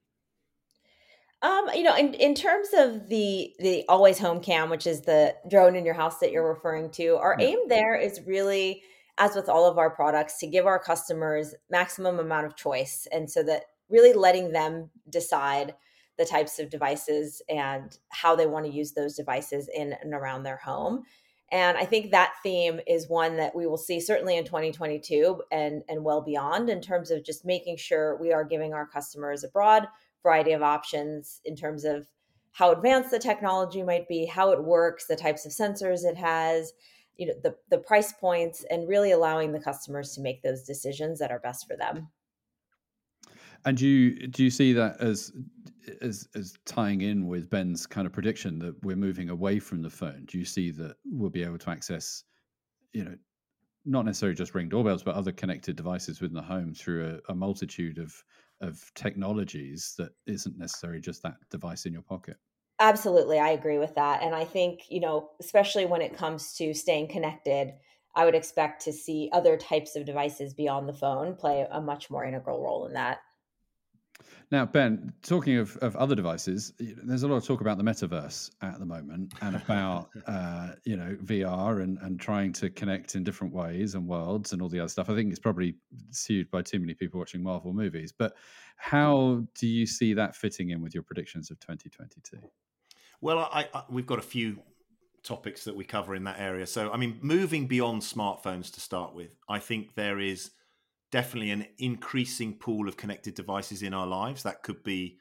Um, 1.42 1.70
you 1.74 1.82
know, 1.82 1.96
in, 1.96 2.12
in 2.14 2.34
terms 2.34 2.68
of 2.76 3.08
the 3.08 3.54
the 3.58 3.84
always 3.88 4.18
home 4.18 4.40
cam, 4.40 4.68
which 4.68 4.86
is 4.86 5.02
the 5.02 5.34
drone 5.48 5.74
in 5.74 5.86
your 5.86 5.94
house 5.94 6.18
that 6.18 6.32
you're 6.32 6.46
referring 6.46 6.90
to, 6.92 7.16
our 7.16 7.36
yeah. 7.38 7.46
aim 7.46 7.58
there 7.68 7.96
is 7.96 8.20
really, 8.26 8.82
as 9.20 9.36
with 9.36 9.48
all 9.48 9.66
of 9.66 9.78
our 9.78 9.90
products, 9.90 10.38
to 10.38 10.48
give 10.48 10.66
our 10.66 10.78
customers 10.78 11.54
maximum 11.70 12.18
amount 12.18 12.46
of 12.46 12.56
choice, 12.56 13.06
and 13.12 13.30
so 13.30 13.42
that 13.44 13.66
really 13.88 14.12
letting 14.12 14.50
them 14.50 14.90
decide 15.08 15.74
the 16.18 16.24
types 16.24 16.58
of 16.58 16.70
devices 16.70 17.40
and 17.48 17.98
how 18.08 18.34
they 18.34 18.46
want 18.46 18.66
to 18.66 18.72
use 18.72 18.92
those 18.92 19.14
devices 19.14 19.68
in 19.74 19.94
and 20.02 20.12
around 20.14 20.42
their 20.42 20.56
home. 20.56 21.04
And 21.52 21.76
I 21.76 21.84
think 21.84 22.10
that 22.10 22.34
theme 22.42 22.80
is 22.86 23.08
one 23.08 23.36
that 23.36 23.54
we 23.54 23.66
will 23.66 23.76
see 23.76 24.00
certainly 24.00 24.36
in 24.36 24.44
2022 24.44 25.42
and 25.50 25.82
and 25.88 26.04
well 26.04 26.22
beyond 26.22 26.70
in 26.70 26.80
terms 26.80 27.10
of 27.10 27.24
just 27.24 27.44
making 27.44 27.76
sure 27.76 28.16
we 28.16 28.32
are 28.32 28.44
giving 28.44 28.72
our 28.72 28.86
customers 28.86 29.44
a 29.44 29.48
broad 29.48 29.86
variety 30.22 30.52
of 30.52 30.62
options 30.62 31.40
in 31.44 31.56
terms 31.56 31.84
of 31.84 32.06
how 32.52 32.72
advanced 32.72 33.10
the 33.10 33.18
technology 33.18 33.82
might 33.82 34.08
be, 34.08 34.26
how 34.26 34.50
it 34.50 34.62
works, 34.62 35.06
the 35.06 35.16
types 35.16 35.46
of 35.46 35.52
sensors 35.52 36.04
it 36.04 36.16
has, 36.16 36.72
you 37.20 37.26
know, 37.26 37.34
the, 37.42 37.54
the 37.68 37.78
price 37.78 38.12
points, 38.14 38.64
and 38.70 38.88
really 38.88 39.12
allowing 39.12 39.52
the 39.52 39.60
customers 39.60 40.14
to 40.14 40.22
make 40.22 40.42
those 40.42 40.62
decisions 40.62 41.18
that 41.18 41.30
are 41.30 41.38
best 41.38 41.68
for 41.68 41.76
them. 41.76 42.08
And 43.66 43.76
do 43.76 43.86
you 43.86 44.26
do 44.26 44.42
you 44.42 44.48
see 44.50 44.72
that 44.72 45.00
as 45.02 45.30
as 46.00 46.26
as 46.34 46.54
tying 46.64 47.02
in 47.02 47.26
with 47.26 47.50
Ben's 47.50 47.86
kind 47.86 48.06
of 48.06 48.12
prediction 48.14 48.58
that 48.60 48.82
we're 48.82 48.96
moving 48.96 49.28
away 49.28 49.58
from 49.58 49.82
the 49.82 49.90
phone? 49.90 50.24
Do 50.26 50.38
you 50.38 50.46
see 50.46 50.70
that 50.70 50.96
we'll 51.04 51.28
be 51.28 51.44
able 51.44 51.58
to 51.58 51.70
access, 51.70 52.24
you 52.94 53.04
know, 53.04 53.14
not 53.84 54.06
necessarily 54.06 54.34
just 54.34 54.54
ring 54.54 54.70
doorbells, 54.70 55.02
but 55.02 55.14
other 55.14 55.32
connected 55.32 55.76
devices 55.76 56.22
within 56.22 56.34
the 56.34 56.42
home 56.42 56.72
through 56.72 57.20
a, 57.28 57.32
a 57.32 57.34
multitude 57.34 57.98
of 57.98 58.14
of 58.62 58.90
technologies 58.94 59.94
that 59.98 60.12
isn't 60.26 60.58
necessarily 60.58 61.00
just 61.00 61.22
that 61.22 61.36
device 61.50 61.84
in 61.84 61.92
your 61.92 62.02
pocket. 62.02 62.38
Absolutely, 62.80 63.38
I 63.38 63.50
agree 63.50 63.76
with 63.76 63.94
that. 63.96 64.22
And 64.22 64.34
I 64.34 64.44
think, 64.44 64.84
you 64.88 65.00
know, 65.00 65.30
especially 65.38 65.84
when 65.84 66.00
it 66.00 66.16
comes 66.16 66.54
to 66.54 66.72
staying 66.72 67.08
connected, 67.08 67.74
I 68.16 68.24
would 68.24 68.34
expect 68.34 68.82
to 68.84 68.92
see 68.92 69.28
other 69.32 69.58
types 69.58 69.96
of 69.96 70.06
devices 70.06 70.54
beyond 70.54 70.88
the 70.88 70.94
phone 70.94 71.36
play 71.36 71.66
a 71.70 71.80
much 71.80 72.10
more 72.10 72.24
integral 72.24 72.62
role 72.62 72.86
in 72.86 72.94
that. 72.94 73.18
Now, 74.50 74.64
Ben, 74.64 75.12
talking 75.22 75.58
of, 75.58 75.76
of 75.76 75.94
other 75.96 76.14
devices, 76.14 76.72
there's 76.78 77.22
a 77.22 77.28
lot 77.28 77.36
of 77.36 77.44
talk 77.44 77.60
about 77.60 77.78
the 77.78 77.84
metaverse 77.84 78.50
at 78.62 78.78
the 78.78 78.86
moment 78.86 79.32
and 79.42 79.56
about 79.56 80.10
uh, 80.26 80.70
you 80.84 80.96
know 80.96 81.16
VR 81.22 81.82
and, 81.82 81.98
and 81.98 82.18
trying 82.18 82.52
to 82.54 82.68
connect 82.70 83.14
in 83.14 83.22
different 83.22 83.54
ways 83.54 83.94
and 83.94 84.08
worlds 84.08 84.52
and 84.52 84.60
all 84.60 84.68
the 84.68 84.80
other 84.80 84.88
stuff. 84.88 85.08
I 85.08 85.14
think 85.14 85.30
it's 85.30 85.38
probably 85.38 85.76
sued 86.10 86.50
by 86.50 86.62
too 86.62 86.80
many 86.80 86.94
people 86.94 87.20
watching 87.20 87.42
Marvel 87.42 87.72
movies. 87.72 88.12
But 88.12 88.34
how 88.76 89.44
do 89.54 89.66
you 89.66 89.86
see 89.86 90.14
that 90.14 90.34
fitting 90.34 90.70
in 90.70 90.82
with 90.82 90.94
your 90.94 91.04
predictions 91.04 91.50
of 91.50 91.60
2022? 91.60 92.38
Well, 93.20 93.38
I, 93.38 93.68
I, 93.74 93.84
we've 93.90 94.06
got 94.06 94.18
a 94.18 94.22
few 94.22 94.60
topics 95.22 95.64
that 95.64 95.76
we 95.76 95.84
cover 95.84 96.14
in 96.14 96.24
that 96.24 96.40
area. 96.40 96.66
So, 96.66 96.90
I 96.90 96.96
mean, 96.96 97.18
moving 97.20 97.66
beyond 97.66 98.02
smartphones 98.02 98.72
to 98.74 98.80
start 98.80 99.14
with, 99.14 99.36
I 99.48 99.58
think 99.58 99.94
there 99.94 100.18
is 100.18 100.52
definitely 101.12 101.50
an 101.50 101.66
increasing 101.78 102.54
pool 102.54 102.88
of 102.88 102.96
connected 102.96 103.34
devices 103.34 103.82
in 103.82 103.92
our 103.92 104.06
lives. 104.06 104.42
That 104.42 104.62
could 104.62 104.82
be 104.82 105.18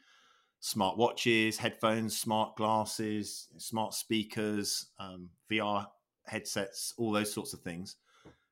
smart 0.59 0.97
watches, 0.97 1.57
headphones, 1.57 2.17
smart 2.17 2.55
glasses, 2.55 3.47
smart 3.57 3.93
speakers, 3.93 4.87
um, 4.99 5.29
VR 5.51 5.87
headsets, 6.25 6.93
all 6.97 7.11
those 7.11 7.33
sorts 7.33 7.53
of 7.53 7.61
things. 7.61 7.95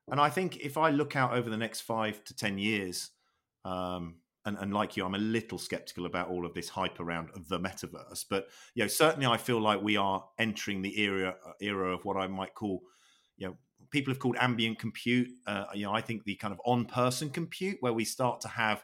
And 0.10 0.20
I 0.20 0.30
think 0.30 0.58
if 0.58 0.78
I 0.78 0.90
look 0.90 1.16
out 1.16 1.34
over 1.34 1.50
the 1.50 1.58
next 1.58 1.82
five 1.82 2.24
to 2.26 2.36
10 2.36 2.58
years, 2.58 3.12
um, 3.66 4.16
and, 4.48 4.58
and, 4.58 4.74
like 4.74 4.96
you, 4.96 5.06
I'm 5.06 5.16
a 5.16 5.20
little 5.20 5.58
skeptical 5.58 6.06
about 6.06 6.30
all 6.30 6.46
of 6.46 6.54
this 6.54 6.70
hype 6.70 7.00
around 7.00 7.30
the 7.50 7.60
metaverse. 7.60 8.26
But 8.30 8.48
you 8.74 8.84
know, 8.84 8.88
certainly, 8.88 9.28
I 9.28 9.38
feel 9.38 9.60
like 9.60 9.82
we 9.82 9.98
are 9.98 10.24
entering 10.40 10.82
the 10.82 11.00
era 11.00 11.36
era 11.62 11.94
of 11.94 12.06
what 12.06 12.18
I 12.18 12.28
might 12.28 12.56
call, 12.56 12.82
you 13.38 13.48
know, 13.48 13.58
people 13.90 14.14
have 14.14 14.20
called 14.20 14.38
ambient 14.40 14.80
compute. 14.80 15.30
Uh, 15.46 15.66
you 15.74 15.86
know, 15.86 15.94
I 15.94 16.02
think 16.02 16.24
the 16.24 16.36
kind 16.36 16.54
of 16.54 16.62
on-person 16.66 17.30
compute 17.30 17.78
where 17.82 17.94
we 17.94 18.06
start 18.06 18.42
to 18.42 18.48
have 18.48 18.84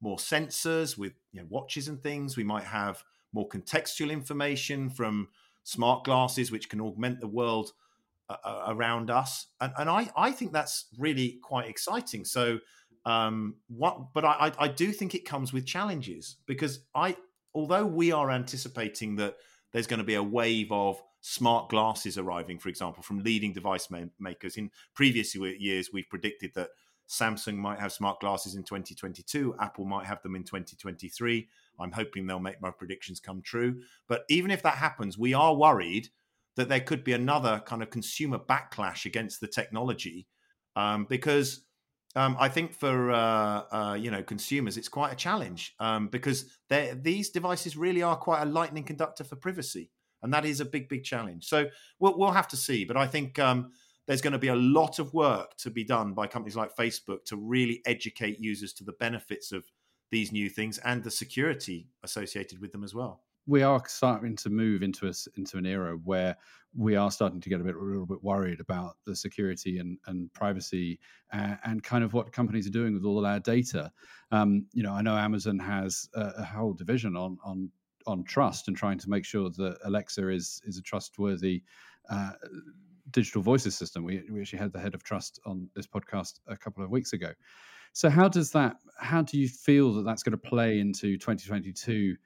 more 0.00 0.16
sensors 0.16 0.98
with 0.98 1.12
you 1.32 1.40
know, 1.40 1.46
watches 1.48 1.88
and 1.88 2.02
things. 2.02 2.36
We 2.36 2.44
might 2.44 2.64
have 2.64 3.02
more 3.32 3.48
contextual 3.48 4.10
information 4.10 4.90
from 4.90 5.28
smart 5.64 6.04
glasses, 6.04 6.50
which 6.50 6.68
can 6.68 6.80
augment 6.80 7.20
the 7.20 7.28
world 7.28 7.72
uh, 8.28 8.36
uh, 8.44 8.64
around 8.68 9.10
us. 9.10 9.48
And, 9.60 9.72
and 9.78 9.90
I, 9.90 10.10
I 10.16 10.30
think 10.30 10.52
that's 10.52 10.86
really 10.98 11.38
quite 11.42 11.68
exciting. 11.68 12.24
So, 12.24 12.58
um, 13.04 13.56
what? 13.68 14.12
But 14.14 14.24
I, 14.24 14.52
I 14.58 14.68
do 14.68 14.92
think 14.92 15.14
it 15.14 15.24
comes 15.24 15.52
with 15.52 15.66
challenges 15.66 16.36
because 16.46 16.80
I, 16.94 17.16
although 17.54 17.86
we 17.86 18.12
are 18.12 18.30
anticipating 18.30 19.16
that 19.16 19.36
there's 19.72 19.86
going 19.86 19.98
to 19.98 20.04
be 20.04 20.14
a 20.14 20.22
wave 20.22 20.70
of 20.72 21.02
smart 21.20 21.68
glasses 21.68 22.16
arriving, 22.18 22.58
for 22.58 22.68
example, 22.68 23.02
from 23.02 23.22
leading 23.22 23.52
device 23.52 23.90
ma- 23.90 24.04
makers. 24.18 24.56
In 24.56 24.70
previous 24.94 25.34
years, 25.34 25.90
we've 25.92 26.08
predicted 26.08 26.52
that 26.54 26.70
Samsung 27.08 27.56
might 27.56 27.80
have 27.80 27.92
smart 27.92 28.20
glasses 28.20 28.54
in 28.54 28.62
2022, 28.62 29.56
Apple 29.60 29.84
might 29.84 30.06
have 30.06 30.22
them 30.22 30.36
in 30.36 30.44
2023. 30.44 31.48
I'm 31.78 31.92
hoping 31.92 32.26
they'll 32.26 32.38
make 32.38 32.62
my 32.62 32.70
predictions 32.70 33.20
come 33.20 33.42
true. 33.42 33.82
But 34.08 34.24
even 34.28 34.50
if 34.50 34.62
that 34.62 34.76
happens, 34.76 35.18
we 35.18 35.34
are 35.34 35.54
worried 35.54 36.08
that 36.56 36.68
there 36.68 36.80
could 36.80 37.04
be 37.04 37.12
another 37.12 37.62
kind 37.66 37.82
of 37.82 37.90
consumer 37.90 38.38
backlash 38.38 39.04
against 39.04 39.40
the 39.40 39.48
technology 39.48 40.26
um, 40.76 41.06
because 41.08 41.64
um, 42.16 42.36
I 42.38 42.48
think 42.48 42.72
for 42.72 43.12
uh, 43.12 43.62
uh, 43.70 43.98
you 44.00 44.10
know 44.10 44.22
consumers, 44.22 44.76
it's 44.76 44.88
quite 44.88 45.12
a 45.12 45.16
challenge 45.16 45.74
um, 45.80 46.08
because 46.08 46.46
these 46.68 47.30
devices 47.30 47.76
really 47.76 48.02
are 48.02 48.16
quite 48.16 48.42
a 48.42 48.46
lightning 48.46 48.84
conductor 48.84 49.24
for 49.24 49.36
privacy 49.36 49.90
and 50.24 50.32
that 50.32 50.46
is 50.46 50.60
a 50.60 50.64
big, 50.64 50.88
big 50.88 51.04
challenge. 51.04 51.44
So 51.44 51.68
we'll, 52.00 52.18
we'll 52.18 52.32
have 52.32 52.48
to 52.48 52.56
see. 52.56 52.84
But 52.84 52.96
I 52.96 53.06
think 53.06 53.38
um, 53.38 53.70
there's 54.06 54.22
going 54.22 54.32
to 54.32 54.38
be 54.38 54.48
a 54.48 54.56
lot 54.56 54.98
of 54.98 55.12
work 55.12 55.54
to 55.58 55.70
be 55.70 55.84
done 55.84 56.14
by 56.14 56.26
companies 56.26 56.56
like 56.56 56.74
Facebook 56.74 57.24
to 57.26 57.36
really 57.36 57.82
educate 57.84 58.40
users 58.40 58.72
to 58.74 58.84
the 58.84 58.94
benefits 58.94 59.52
of 59.52 59.64
these 60.10 60.32
new 60.32 60.48
things 60.48 60.78
and 60.78 61.04
the 61.04 61.10
security 61.10 61.88
associated 62.02 62.58
with 62.58 62.72
them 62.72 62.82
as 62.82 62.94
well. 62.94 63.22
We 63.46 63.62
are 63.62 63.82
starting 63.86 64.36
to 64.36 64.50
move 64.50 64.82
into 64.82 65.12
into 65.36 65.58
an 65.58 65.66
era 65.66 65.96
where 66.04 66.36
we 66.76 66.96
are 66.96 67.10
starting 67.10 67.40
to 67.40 67.48
get 67.48 67.60
a 67.60 67.64
bit 67.64 67.76
a 67.76 67.78
little 67.78 68.06
bit 68.06 68.22
worried 68.22 68.60
about 68.60 68.96
the 69.06 69.14
security 69.14 69.78
and, 69.78 69.96
and 70.06 70.32
privacy 70.32 70.98
and, 71.32 71.56
and 71.64 71.82
kind 71.82 72.02
of 72.02 72.14
what 72.14 72.32
companies 72.32 72.66
are 72.66 72.70
doing 72.70 72.94
with 72.94 73.04
all 73.04 73.18
of 73.18 73.24
our 73.24 73.38
data. 73.38 73.92
Um, 74.32 74.66
you 74.72 74.82
know, 74.82 74.92
I 74.92 75.02
know 75.02 75.16
Amazon 75.16 75.58
has 75.60 76.08
a, 76.14 76.32
a 76.38 76.44
whole 76.44 76.72
division 76.72 77.16
on 77.16 77.38
on 77.44 77.70
on 78.06 78.24
trust 78.24 78.68
and 78.68 78.76
trying 78.76 78.98
to 78.98 79.08
make 79.08 79.24
sure 79.24 79.50
that 79.50 79.78
Alexa 79.84 80.28
is 80.28 80.60
is 80.64 80.78
a 80.78 80.82
trustworthy 80.82 81.62
uh, 82.10 82.32
digital 83.10 83.42
voices 83.42 83.76
system. 83.76 84.04
We, 84.04 84.22
we 84.30 84.40
actually 84.40 84.58
had 84.58 84.72
the 84.72 84.80
head 84.80 84.94
of 84.94 85.02
trust 85.02 85.40
on 85.46 85.68
this 85.74 85.86
podcast 85.86 86.40
a 86.48 86.56
couple 86.56 86.84
of 86.84 86.90
weeks 86.90 87.12
ago. 87.12 87.30
So 87.92 88.10
how 88.10 88.28
does 88.28 88.50
that? 88.50 88.76
How 88.98 89.22
do 89.22 89.38
you 89.38 89.48
feel 89.48 89.92
that 89.94 90.02
that's 90.02 90.22
going 90.22 90.32
to 90.32 90.38
play 90.38 90.80
into 90.80 91.16
2022 91.16 92.16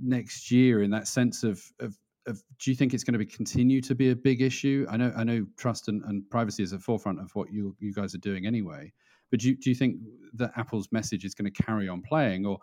next 0.00 0.50
year 0.50 0.82
in 0.82 0.90
that 0.90 1.08
sense 1.08 1.42
of, 1.42 1.62
of 1.80 1.96
of, 2.26 2.42
do 2.58 2.70
you 2.70 2.76
think 2.76 2.92
it's 2.92 3.04
going 3.04 3.12
to 3.12 3.18
be 3.18 3.26
continue 3.26 3.80
to 3.82 3.94
be 3.94 4.10
a 4.10 4.16
big 4.16 4.42
issue? 4.42 4.86
I 4.90 4.96
know 4.96 5.12
I 5.16 5.24
know 5.24 5.46
trust 5.56 5.88
and, 5.88 6.02
and 6.04 6.28
privacy 6.28 6.62
is 6.62 6.72
at 6.72 6.80
the 6.80 6.84
forefront 6.84 7.20
of 7.20 7.34
what 7.34 7.52
you 7.52 7.76
you 7.78 7.92
guys 7.92 8.14
are 8.14 8.18
doing 8.18 8.46
anyway. 8.46 8.92
But 9.30 9.40
do 9.40 9.48
you, 9.48 9.56
do 9.56 9.70
you 9.70 9.76
think 9.76 9.98
that 10.34 10.52
Apple's 10.56 10.88
message 10.92 11.24
is 11.24 11.34
going 11.34 11.50
to 11.50 11.62
carry 11.62 11.88
on 11.88 12.02
playing, 12.02 12.46
or 12.46 12.58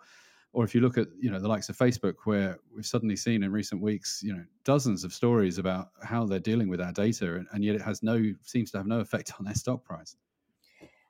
or 0.52 0.64
if 0.64 0.74
you 0.74 0.80
look 0.80 0.98
at 0.98 1.08
you 1.18 1.30
know 1.30 1.40
the 1.40 1.48
likes 1.48 1.68
of 1.68 1.76
Facebook, 1.76 2.14
where 2.24 2.58
we've 2.74 2.86
suddenly 2.86 3.16
seen 3.16 3.42
in 3.42 3.52
recent 3.52 3.80
weeks, 3.80 4.20
you 4.22 4.32
know, 4.32 4.44
dozens 4.64 5.04
of 5.04 5.12
stories 5.12 5.58
about 5.58 5.88
how 6.02 6.26
they're 6.26 6.38
dealing 6.38 6.68
with 6.68 6.80
our 6.80 6.92
data, 6.92 7.36
and, 7.36 7.46
and 7.52 7.64
yet 7.64 7.74
it 7.74 7.82
has 7.82 8.02
no 8.02 8.22
seems 8.42 8.70
to 8.72 8.78
have 8.78 8.86
no 8.86 9.00
effect 9.00 9.32
on 9.38 9.44
their 9.44 9.54
stock 9.54 9.84
price. 9.84 10.16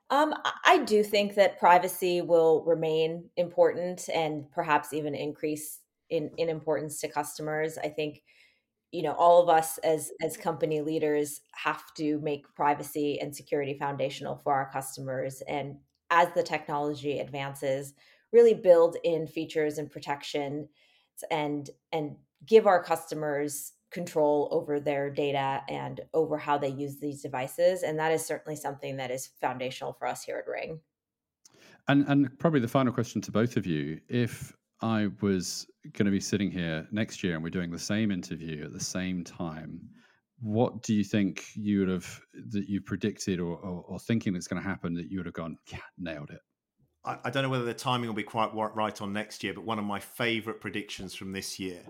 Um, 0.09 0.33
I 0.63 0.83
do 0.85 1.03
think 1.03 1.35
that 1.35 1.59
privacy 1.59 2.21
will 2.21 2.63
remain 2.65 3.29
important 3.37 4.07
and 4.13 4.49
perhaps 4.51 4.93
even 4.93 5.15
increase 5.15 5.79
in 6.09 6.29
in 6.37 6.49
importance 6.49 6.99
to 7.01 7.07
customers. 7.07 7.77
I 7.77 7.89
think 7.89 8.21
you 8.91 9.01
know 9.01 9.13
all 9.13 9.41
of 9.41 9.49
us 9.49 9.77
as 9.79 10.11
as 10.21 10.37
company 10.37 10.81
leaders 10.81 11.41
have 11.53 11.83
to 11.95 12.19
make 12.19 12.53
privacy 12.55 13.19
and 13.19 13.35
security 13.35 13.77
foundational 13.77 14.37
for 14.43 14.53
our 14.53 14.71
customers 14.71 15.41
and 15.47 15.77
as 16.11 16.29
the 16.33 16.43
technology 16.43 17.19
advances 17.19 17.93
really 18.31 18.53
build 18.53 18.97
in 19.03 19.27
features 19.27 19.77
and 19.77 19.91
protection 19.91 20.69
and 21.31 21.71
and 21.91 22.15
give 22.45 22.67
our 22.67 22.83
customers 22.83 23.73
control 23.91 24.49
over 24.51 24.79
their 24.79 25.09
data 25.09 25.61
and 25.69 26.01
over 26.13 26.37
how 26.37 26.57
they 26.57 26.69
use 26.69 26.97
these 26.97 27.21
devices 27.21 27.83
and 27.83 27.97
that 27.97 28.11
is 28.11 28.25
certainly 28.25 28.55
something 28.55 28.97
that 28.97 29.11
is 29.11 29.29
foundational 29.39 29.93
for 29.93 30.07
us 30.07 30.23
here 30.23 30.37
at 30.37 30.49
ring 30.49 30.79
and 31.87 32.05
and 32.07 32.37
probably 32.39 32.59
the 32.59 32.67
final 32.67 32.91
question 32.91 33.21
to 33.21 33.31
both 33.31 33.57
of 33.57 33.65
you 33.65 33.99
if 34.09 34.53
I 34.81 35.07
was 35.21 35.67
going 35.93 36.05
to 36.05 36.11
be 36.11 36.19
sitting 36.19 36.51
here 36.51 36.87
next 36.91 37.23
year 37.23 37.35
and 37.35 37.43
we're 37.43 37.49
doing 37.49 37.71
the 37.71 37.79
same 37.79 38.11
interview 38.11 38.65
at 38.65 38.73
the 38.73 38.79
same 38.79 39.23
time, 39.23 39.79
what 40.39 40.81
do 40.83 40.93
you 40.93 41.03
think 41.03 41.45
you 41.55 41.79
would 41.79 41.89
have 41.89 42.21
that 42.51 42.67
you 42.67 42.81
predicted 42.81 43.39
or, 43.39 43.57
or, 43.57 43.83
or 43.87 43.99
thinking 43.99 44.33
that's 44.33 44.47
going 44.47 44.61
to 44.61 44.67
happen 44.67 44.93
that 44.95 45.09
you 45.09 45.19
would 45.19 45.25
have 45.25 45.33
gone, 45.33 45.57
yeah, 45.71 45.79
nailed 45.97 46.29
it? 46.31 46.41
I, 47.05 47.17
I 47.25 47.29
don't 47.29 47.43
know 47.43 47.49
whether 47.49 47.65
the 47.65 47.73
timing 47.73 48.07
will 48.07 48.15
be 48.15 48.23
quite 48.23 48.53
right 48.53 49.01
on 49.01 49.13
next 49.13 49.43
year, 49.43 49.53
but 49.53 49.65
one 49.65 49.79
of 49.79 49.85
my 49.85 49.99
favorite 49.99 50.59
predictions 50.59 51.15
from 51.15 51.31
this 51.31 51.59
year, 51.59 51.81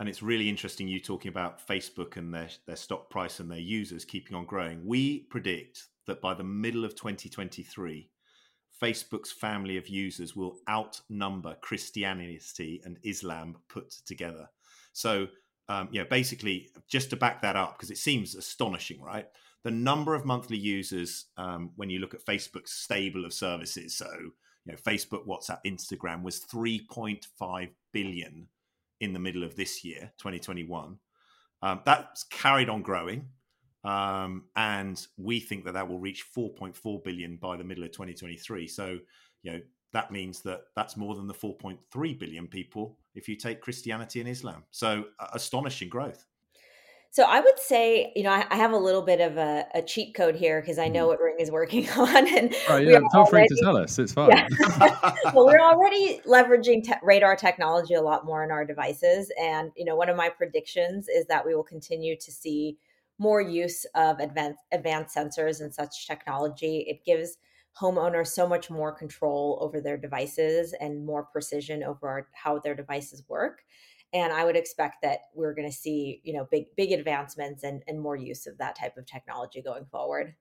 and 0.00 0.08
it's 0.08 0.22
really 0.22 0.48
interesting 0.48 0.88
you 0.88 0.98
talking 0.98 1.28
about 1.28 1.64
Facebook 1.68 2.16
and 2.16 2.32
their, 2.32 2.48
their 2.66 2.74
stock 2.74 3.10
price 3.10 3.38
and 3.38 3.50
their 3.50 3.58
users 3.58 4.06
keeping 4.06 4.34
on 4.34 4.46
growing. 4.46 4.80
We 4.86 5.20
predict 5.24 5.88
that 6.06 6.22
by 6.22 6.32
the 6.32 6.42
middle 6.42 6.86
of 6.86 6.96
2023, 6.96 8.08
Facebook's 8.82 9.30
family 9.30 9.76
of 9.76 9.88
users 9.88 10.34
will 10.34 10.56
outnumber 10.70 11.54
Christianity 11.60 12.80
and 12.82 12.96
Islam 13.04 13.56
put 13.68 13.90
together. 14.06 14.48
So, 14.94 15.28
um, 15.68 15.90
yeah, 15.92 16.04
basically, 16.04 16.70
just 16.88 17.10
to 17.10 17.16
back 17.16 17.42
that 17.42 17.56
up, 17.56 17.76
because 17.76 17.90
it 17.90 17.98
seems 17.98 18.34
astonishing, 18.34 19.02
right? 19.02 19.26
The 19.64 19.70
number 19.70 20.14
of 20.14 20.24
monthly 20.24 20.56
users, 20.56 21.26
um, 21.36 21.72
when 21.76 21.90
you 21.90 21.98
look 21.98 22.14
at 22.14 22.24
Facebook's 22.24 22.72
stable 22.72 23.26
of 23.26 23.34
services, 23.34 23.98
so 23.98 24.08
you 24.64 24.72
know, 24.72 24.78
Facebook, 24.78 25.26
WhatsApp, 25.26 25.58
Instagram, 25.66 26.22
was 26.22 26.40
3.5 26.40 27.68
billion 27.92 28.48
in 29.00 29.12
the 29.12 29.18
middle 29.18 29.42
of 29.42 29.56
this 29.56 29.84
year, 29.84 30.12
2021. 30.18 30.98
Um, 31.62 31.80
that's 31.84 32.24
carried 32.24 32.68
on 32.68 32.82
growing. 32.82 33.28
Um, 33.82 34.44
and 34.56 35.04
we 35.16 35.40
think 35.40 35.64
that 35.64 35.72
that 35.72 35.88
will 35.88 35.98
reach 35.98 36.24
4.4 36.36 37.02
billion 37.02 37.36
by 37.36 37.56
the 37.56 37.64
middle 37.64 37.84
of 37.84 37.92
2023. 37.92 38.66
So, 38.66 38.98
you 39.42 39.52
know, 39.52 39.60
that 39.92 40.10
means 40.10 40.40
that 40.42 40.60
that's 40.76 40.96
more 40.96 41.14
than 41.14 41.26
the 41.26 41.34
4.3 41.34 42.18
billion 42.18 42.46
people 42.46 42.98
if 43.14 43.28
you 43.28 43.36
take 43.36 43.60
Christianity 43.60 44.20
and 44.20 44.28
Islam. 44.28 44.64
So, 44.70 45.06
uh, 45.18 45.28
astonishing 45.32 45.88
growth. 45.88 46.26
So 47.12 47.24
I 47.24 47.40
would 47.40 47.58
say, 47.58 48.12
you 48.14 48.22
know, 48.22 48.30
I, 48.30 48.46
I 48.50 48.56
have 48.56 48.70
a 48.70 48.76
little 48.76 49.02
bit 49.02 49.20
of 49.20 49.36
a, 49.36 49.66
a 49.74 49.82
cheat 49.82 50.14
code 50.14 50.36
here 50.36 50.60
because 50.60 50.78
I 50.78 50.86
know 50.86 51.06
mm. 51.06 51.08
what 51.08 51.20
Ring 51.20 51.36
is 51.40 51.50
working 51.50 51.88
on, 51.96 52.38
and 52.38 52.54
oh 52.68 52.76
yeah, 52.76 52.98
feel 52.98 53.08
already, 53.14 53.48
free 53.48 53.56
to 53.56 53.62
tell 53.64 53.76
us. 53.76 53.98
It's 53.98 54.12
fine. 54.12 54.30
Yeah. 54.30 54.46
well, 55.34 55.44
we're 55.44 55.60
already 55.60 56.20
leveraging 56.24 56.84
te- 56.84 56.94
radar 57.02 57.34
technology 57.34 57.94
a 57.94 58.02
lot 58.02 58.24
more 58.24 58.44
in 58.44 58.52
our 58.52 58.64
devices, 58.64 59.32
and 59.40 59.72
you 59.76 59.84
know, 59.84 59.96
one 59.96 60.08
of 60.08 60.16
my 60.16 60.28
predictions 60.28 61.08
is 61.08 61.26
that 61.26 61.44
we 61.44 61.54
will 61.54 61.64
continue 61.64 62.16
to 62.16 62.30
see 62.30 62.78
more 63.18 63.40
use 63.40 63.84
of 63.96 64.20
advanced 64.20 64.60
advanced 64.70 65.16
sensors 65.16 65.60
and 65.60 65.74
such 65.74 66.06
technology. 66.06 66.86
It 66.88 67.04
gives 67.04 67.38
homeowners 67.80 68.28
so 68.28 68.48
much 68.48 68.70
more 68.70 68.92
control 68.92 69.58
over 69.60 69.80
their 69.80 69.96
devices 69.96 70.74
and 70.80 71.04
more 71.04 71.24
precision 71.24 71.82
over 71.82 72.28
how 72.32 72.58
their 72.58 72.74
devices 72.74 73.24
work. 73.28 73.62
And 74.12 74.32
I 74.32 74.44
would 74.44 74.56
expect 74.56 75.02
that 75.02 75.20
we're 75.34 75.54
going 75.54 75.68
to 75.68 75.74
see, 75.74 76.20
you 76.24 76.32
know, 76.32 76.46
big 76.50 76.66
big 76.76 76.92
advancements 76.92 77.62
and, 77.62 77.82
and 77.86 78.00
more 78.00 78.16
use 78.16 78.46
of 78.46 78.58
that 78.58 78.76
type 78.76 78.96
of 78.96 79.06
technology 79.06 79.62
going 79.62 79.86
forward. 79.86 80.34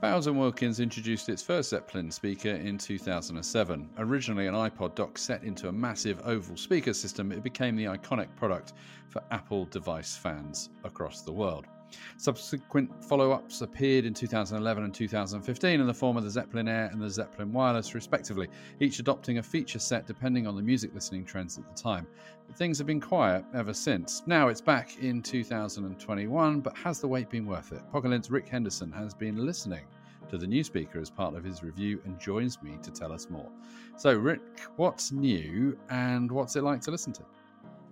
Bowers 0.00 0.28
and 0.28 0.38
Wilkins 0.38 0.80
introduced 0.80 1.28
its 1.28 1.42
first 1.42 1.70
Zeppelin 1.70 2.10
speaker 2.10 2.48
in 2.48 2.78
2007. 2.78 3.90
Originally 3.98 4.46
an 4.46 4.54
iPod 4.54 4.94
dock 4.94 5.18
set 5.18 5.44
into 5.44 5.68
a 5.68 5.72
massive 5.72 6.22
oval 6.24 6.56
speaker 6.56 6.94
system, 6.94 7.30
it 7.30 7.42
became 7.42 7.76
the 7.76 7.84
iconic 7.84 8.34
product 8.34 8.72
for 9.08 9.22
Apple 9.30 9.66
device 9.66 10.16
fans 10.16 10.70
across 10.84 11.20
the 11.20 11.32
world. 11.32 11.66
Subsequent 12.16 13.04
follow 13.04 13.32
ups 13.32 13.60
appeared 13.62 14.04
in 14.04 14.14
2011 14.14 14.84
and 14.84 14.94
2015 14.94 15.80
in 15.80 15.86
the 15.86 15.94
form 15.94 16.16
of 16.16 16.24
the 16.24 16.30
Zeppelin 16.30 16.68
Air 16.68 16.88
and 16.92 17.00
the 17.00 17.10
Zeppelin 17.10 17.52
Wireless, 17.52 17.94
respectively, 17.94 18.48
each 18.80 18.98
adopting 18.98 19.38
a 19.38 19.42
feature 19.42 19.78
set 19.78 20.06
depending 20.06 20.46
on 20.46 20.56
the 20.56 20.62
music 20.62 20.94
listening 20.94 21.24
trends 21.24 21.58
at 21.58 21.68
the 21.68 21.80
time. 21.80 22.06
But 22.46 22.56
things 22.56 22.78
have 22.78 22.86
been 22.86 23.00
quiet 23.00 23.44
ever 23.54 23.74
since. 23.74 24.22
Now 24.26 24.48
it's 24.48 24.60
back 24.60 24.98
in 25.00 25.22
2021, 25.22 26.60
but 26.60 26.76
has 26.76 27.00
the 27.00 27.08
wait 27.08 27.30
been 27.30 27.46
worth 27.46 27.72
it? 27.72 27.82
Pocket-lint's 27.92 28.30
Rick 28.30 28.48
Henderson 28.48 28.92
has 28.92 29.14
been 29.14 29.44
listening 29.44 29.84
to 30.30 30.38
the 30.38 30.46
new 30.46 30.62
speaker 30.62 31.00
as 31.00 31.10
part 31.10 31.34
of 31.34 31.42
his 31.42 31.62
review 31.62 32.00
and 32.04 32.18
joins 32.20 32.62
me 32.62 32.78
to 32.82 32.90
tell 32.90 33.12
us 33.12 33.28
more. 33.30 33.50
So, 33.96 34.14
Rick, 34.14 34.60
what's 34.76 35.10
new 35.12 35.76
and 35.90 36.30
what's 36.30 36.56
it 36.56 36.62
like 36.62 36.80
to 36.82 36.90
listen 36.90 37.12
to? 37.14 37.22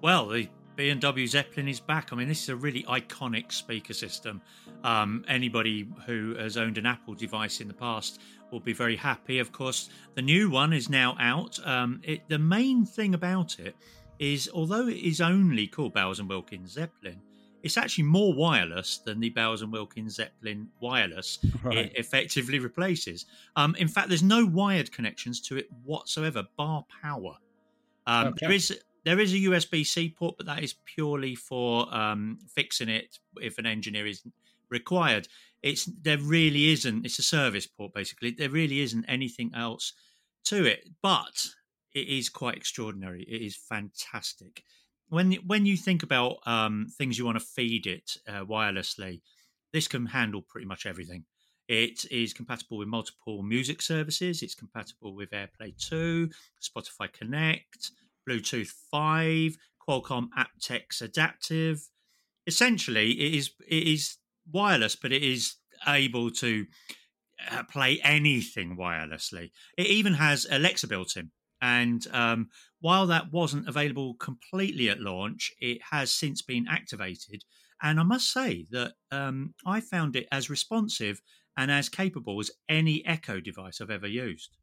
Well, 0.00 0.28
the 0.28 0.48
B&W 0.78 1.26
Zeppelin 1.26 1.66
is 1.66 1.80
back. 1.80 2.12
I 2.12 2.16
mean, 2.16 2.28
this 2.28 2.44
is 2.44 2.50
a 2.50 2.54
really 2.56 2.84
iconic 2.84 3.50
speaker 3.50 3.92
system. 3.92 4.40
Um, 4.84 5.24
anybody 5.26 5.88
who 6.06 6.36
has 6.36 6.56
owned 6.56 6.78
an 6.78 6.86
Apple 6.86 7.14
device 7.14 7.60
in 7.60 7.66
the 7.66 7.74
past 7.74 8.20
will 8.52 8.60
be 8.60 8.72
very 8.72 8.94
happy. 8.94 9.40
Of 9.40 9.50
course, 9.50 9.90
the 10.14 10.22
new 10.22 10.48
one 10.48 10.72
is 10.72 10.88
now 10.88 11.16
out. 11.18 11.58
Um, 11.66 12.00
it, 12.04 12.28
the 12.28 12.38
main 12.38 12.86
thing 12.86 13.14
about 13.14 13.58
it 13.58 13.74
is, 14.20 14.48
although 14.54 14.86
it 14.86 14.98
is 14.98 15.20
only 15.20 15.66
called 15.66 15.94
Bowers 15.94 16.20
and 16.20 16.28
Wilkins 16.28 16.70
Zeppelin, 16.70 17.20
it's 17.64 17.76
actually 17.76 18.04
more 18.04 18.32
wireless 18.32 18.98
than 18.98 19.18
the 19.18 19.30
Bowers 19.30 19.62
and 19.62 19.72
Wilkins 19.72 20.14
Zeppelin 20.14 20.68
wireless. 20.78 21.40
Right. 21.64 21.78
It 21.78 21.92
effectively 21.96 22.60
replaces. 22.60 23.26
Um, 23.56 23.74
in 23.80 23.88
fact, 23.88 24.10
there's 24.10 24.22
no 24.22 24.46
wired 24.46 24.92
connections 24.92 25.40
to 25.40 25.56
it 25.56 25.66
whatsoever, 25.82 26.44
bar 26.56 26.84
power. 27.02 27.34
Um, 28.06 28.28
okay. 28.28 28.46
There 28.46 28.52
is 28.52 28.78
there 29.04 29.20
is 29.20 29.32
a 29.32 29.38
USB 29.38 29.86
C 29.86 30.10
port, 30.10 30.36
but 30.36 30.46
that 30.46 30.62
is 30.62 30.74
purely 30.84 31.34
for 31.34 31.92
um, 31.94 32.38
fixing 32.48 32.88
it 32.88 33.18
if 33.40 33.58
an 33.58 33.66
engineer 33.66 34.06
is 34.06 34.22
required. 34.70 35.28
It's 35.62 35.86
there 35.86 36.18
really 36.18 36.72
isn't. 36.72 37.04
It's 37.04 37.18
a 37.18 37.22
service 37.22 37.66
port 37.66 37.94
basically. 37.94 38.30
There 38.30 38.50
really 38.50 38.80
isn't 38.80 39.04
anything 39.08 39.52
else 39.54 39.92
to 40.44 40.64
it, 40.64 40.88
but 41.02 41.46
it 41.94 42.08
is 42.08 42.28
quite 42.28 42.56
extraordinary. 42.56 43.22
It 43.22 43.42
is 43.42 43.56
fantastic. 43.56 44.62
When 45.08 45.32
when 45.46 45.66
you 45.66 45.76
think 45.76 46.02
about 46.02 46.38
um, 46.46 46.86
things 46.96 47.18
you 47.18 47.24
want 47.24 47.38
to 47.38 47.44
feed 47.44 47.86
it 47.86 48.16
uh, 48.28 48.44
wirelessly, 48.44 49.20
this 49.72 49.88
can 49.88 50.06
handle 50.06 50.42
pretty 50.42 50.66
much 50.66 50.86
everything. 50.86 51.24
It 51.68 52.06
is 52.10 52.32
compatible 52.32 52.78
with 52.78 52.88
multiple 52.88 53.42
music 53.42 53.82
services. 53.82 54.42
It's 54.42 54.54
compatible 54.54 55.14
with 55.14 55.30
AirPlay 55.32 55.76
2, 55.76 56.30
Spotify 56.62 57.12
Connect, 57.12 57.90
Bluetooth 58.28 58.72
5, 58.90 59.56
Qualcomm 59.88 60.28
aptX 60.36 61.00
adaptive. 61.00 61.88
Essentially, 62.46 63.12
it 63.12 63.34
is 63.34 63.50
it 63.66 63.86
is 63.86 64.18
wireless, 64.50 64.96
but 64.96 65.12
it 65.12 65.22
is 65.22 65.56
able 65.86 66.30
to 66.30 66.66
uh, 67.50 67.62
play 67.64 68.00
anything 68.02 68.76
wirelessly. 68.76 69.50
It 69.76 69.86
even 69.86 70.14
has 70.14 70.46
Alexa 70.50 70.88
built 70.88 71.16
in. 71.16 71.30
And 71.60 72.06
um, 72.12 72.48
while 72.80 73.06
that 73.08 73.32
wasn't 73.32 73.68
available 73.68 74.14
completely 74.14 74.88
at 74.88 75.00
launch, 75.00 75.52
it 75.60 75.78
has 75.90 76.12
since 76.12 76.42
been 76.42 76.66
activated. 76.68 77.42
And 77.82 77.98
I 77.98 78.02
must 78.04 78.32
say 78.32 78.66
that 78.70 78.92
um, 79.10 79.54
I 79.66 79.80
found 79.80 80.16
it 80.16 80.28
as 80.30 80.50
responsive 80.50 81.20
and 81.56 81.70
as 81.70 81.88
capable 81.88 82.38
as 82.40 82.50
any 82.68 83.04
Echo 83.04 83.40
device 83.40 83.80
I've 83.80 83.90
ever 83.90 84.06
used. 84.06 84.56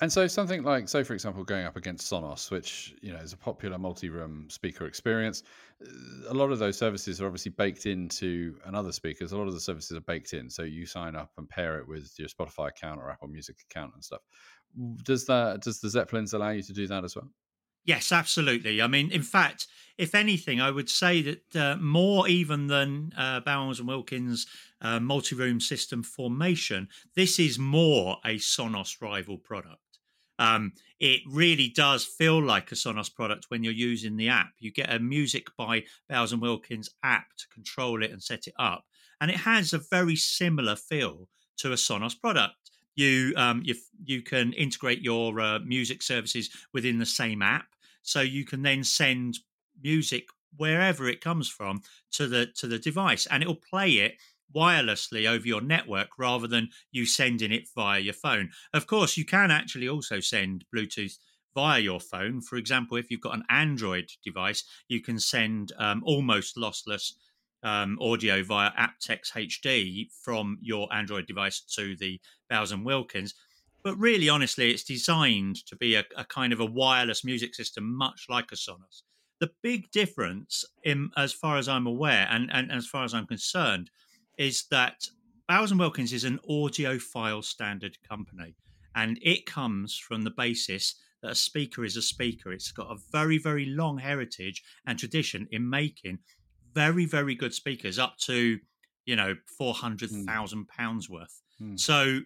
And 0.00 0.12
so 0.12 0.26
something 0.26 0.62
like, 0.62 0.88
say, 0.88 1.02
for 1.02 1.14
example, 1.14 1.44
going 1.44 1.64
up 1.64 1.76
against 1.76 2.10
Sonos, 2.10 2.50
which 2.50 2.94
you 3.02 3.12
know 3.12 3.18
is 3.18 3.32
a 3.32 3.36
popular 3.36 3.78
multi-room 3.78 4.48
speaker 4.50 4.86
experience, 4.86 5.42
a 6.28 6.34
lot 6.34 6.50
of 6.50 6.58
those 6.58 6.76
services 6.76 7.20
are 7.20 7.26
obviously 7.26 7.52
baked 7.52 7.86
into 7.86 8.58
and 8.64 8.74
other 8.74 8.92
speakers. 8.92 9.32
A 9.32 9.38
lot 9.38 9.46
of 9.46 9.54
the 9.54 9.60
services 9.60 9.96
are 9.96 10.02
baked 10.02 10.32
in, 10.32 10.50
so 10.50 10.62
you 10.62 10.86
sign 10.86 11.14
up 11.14 11.30
and 11.38 11.48
pair 11.48 11.78
it 11.78 11.86
with 11.86 12.12
your 12.18 12.28
Spotify 12.28 12.68
account 12.68 13.00
or 13.00 13.10
Apple 13.10 13.28
Music 13.28 13.56
account 13.70 13.92
and 13.94 14.02
stuff. 14.02 14.22
Does 15.04 15.26
that 15.26 15.62
does 15.62 15.80
the 15.80 15.90
Zeppelins 15.90 16.32
allow 16.32 16.50
you 16.50 16.62
to 16.62 16.72
do 16.72 16.86
that 16.86 17.04
as 17.04 17.14
well? 17.14 17.30
Yes, 17.84 18.12
absolutely. 18.12 18.82
I 18.82 18.86
mean, 18.86 19.10
in 19.10 19.22
fact, 19.22 19.66
if 19.98 20.14
anything, 20.14 20.60
I 20.60 20.70
would 20.70 20.88
say 20.88 21.22
that 21.22 21.56
uh, 21.56 21.76
more 21.76 22.28
even 22.28 22.66
than 22.66 23.12
uh, 23.16 23.40
Bowers 23.40 23.78
and 23.80 23.88
Wilkins 23.88 24.46
uh, 24.80 25.00
multi-room 25.00 25.60
system 25.60 26.02
formation, 26.02 26.88
this 27.14 27.38
is 27.38 27.58
more 27.58 28.18
a 28.24 28.36
Sonos 28.36 29.00
rival 29.00 29.38
product. 29.38 29.78
Um, 30.38 30.72
it 30.98 31.20
really 31.26 31.68
does 31.68 32.04
feel 32.04 32.42
like 32.42 32.72
a 32.72 32.74
Sonos 32.74 33.14
product 33.14 33.46
when 33.48 33.62
you're 33.62 33.72
using 33.74 34.16
the 34.16 34.28
app. 34.28 34.52
You 34.58 34.72
get 34.72 34.92
a 34.92 34.98
Music 34.98 35.48
by 35.56 35.84
Bowers 36.08 36.32
and 36.32 36.40
Wilkins 36.40 36.88
app 37.02 37.26
to 37.38 37.48
control 37.48 38.02
it 38.02 38.10
and 38.10 38.22
set 38.22 38.46
it 38.46 38.54
up, 38.58 38.84
and 39.20 39.30
it 39.30 39.36
has 39.38 39.72
a 39.74 39.78
very 39.90 40.16
similar 40.16 40.76
feel 40.76 41.28
to 41.58 41.72
a 41.72 41.76
Sonos 41.76 42.18
product. 42.18 42.69
You 42.96 43.32
um, 43.36 43.62
you 43.64 43.74
you 44.04 44.22
can 44.22 44.52
integrate 44.52 45.00
your 45.00 45.40
uh, 45.40 45.58
music 45.60 46.02
services 46.02 46.50
within 46.72 46.98
the 46.98 47.06
same 47.06 47.42
app, 47.42 47.68
so 48.02 48.20
you 48.20 48.44
can 48.44 48.62
then 48.62 48.84
send 48.84 49.38
music 49.80 50.28
wherever 50.56 51.08
it 51.08 51.20
comes 51.20 51.48
from 51.48 51.82
to 52.12 52.26
the 52.26 52.46
to 52.56 52.66
the 52.66 52.78
device, 52.78 53.26
and 53.26 53.42
it'll 53.42 53.54
play 53.56 53.92
it 53.98 54.16
wirelessly 54.54 55.28
over 55.28 55.46
your 55.46 55.60
network 55.60 56.18
rather 56.18 56.46
than 56.48 56.68
you 56.90 57.06
sending 57.06 57.52
it 57.52 57.68
via 57.74 58.00
your 58.00 58.14
phone. 58.14 58.50
Of 58.74 58.86
course, 58.86 59.16
you 59.16 59.24
can 59.24 59.50
actually 59.50 59.88
also 59.88 60.18
send 60.20 60.64
Bluetooth 60.74 61.18
via 61.54 61.80
your 61.80 62.00
phone. 62.00 62.40
For 62.40 62.56
example, 62.56 62.96
if 62.96 63.10
you've 63.10 63.20
got 63.20 63.34
an 63.34 63.44
Android 63.48 64.10
device, 64.24 64.64
you 64.88 65.00
can 65.00 65.18
send 65.20 65.72
um, 65.78 66.02
almost 66.04 66.56
lossless 66.56 67.12
um, 67.62 67.98
audio 68.00 68.42
via 68.42 68.70
aptX 68.72 69.32
HD 69.32 70.06
from 70.24 70.58
your 70.60 70.92
Android 70.92 71.26
device 71.26 71.60
to 71.76 71.96
the 71.96 72.20
Bowers 72.48 72.72
and 72.72 72.84
Wilkins. 72.84 73.34
But 73.82 73.96
really, 73.96 74.28
honestly, 74.28 74.70
it's 74.70 74.84
designed 74.84 75.64
to 75.66 75.76
be 75.76 75.94
a, 75.94 76.04
a 76.16 76.24
kind 76.24 76.52
of 76.52 76.60
a 76.60 76.66
wireless 76.66 77.24
music 77.24 77.54
system, 77.54 77.96
much 77.96 78.26
like 78.28 78.52
a 78.52 78.56
Sonos. 78.56 79.02
The 79.40 79.50
big 79.62 79.90
difference, 79.90 80.64
in, 80.84 81.10
as 81.16 81.32
far 81.32 81.56
as 81.56 81.66
I'm 81.68 81.86
aware, 81.86 82.26
and, 82.30 82.50
and 82.52 82.70
as 82.70 82.86
far 82.86 83.04
as 83.04 83.14
I'm 83.14 83.26
concerned, 83.26 83.90
is 84.36 84.64
that 84.70 85.06
Bowers 85.48 85.70
and 85.70 85.80
Wilkins 85.80 86.12
is 86.12 86.24
an 86.24 86.38
audiophile 86.48 87.42
standard 87.42 87.96
company, 88.06 88.54
and 88.94 89.18
it 89.22 89.46
comes 89.46 89.96
from 89.96 90.22
the 90.22 90.30
basis 90.30 90.94
that 91.22 91.32
a 91.32 91.34
speaker 91.34 91.84
is 91.84 91.96
a 91.96 92.02
speaker. 92.02 92.52
It's 92.52 92.72
got 92.72 92.90
a 92.90 93.00
very, 93.12 93.38
very 93.38 93.66
long 93.66 93.98
heritage 93.98 94.62
and 94.86 94.98
tradition 94.98 95.48
in 95.50 95.68
making 95.68 96.18
very, 96.74 97.06
very 97.06 97.34
good 97.34 97.54
speakers, 97.54 97.98
up 97.98 98.16
to 98.26 98.58
you 99.04 99.16
know 99.16 99.34
four 99.58 99.74
hundred 99.74 100.10
thousand 100.10 100.64
mm. 100.64 100.68
pounds 100.68 101.08
worth. 101.08 101.40
Mm. 101.60 101.78
So 101.78 102.20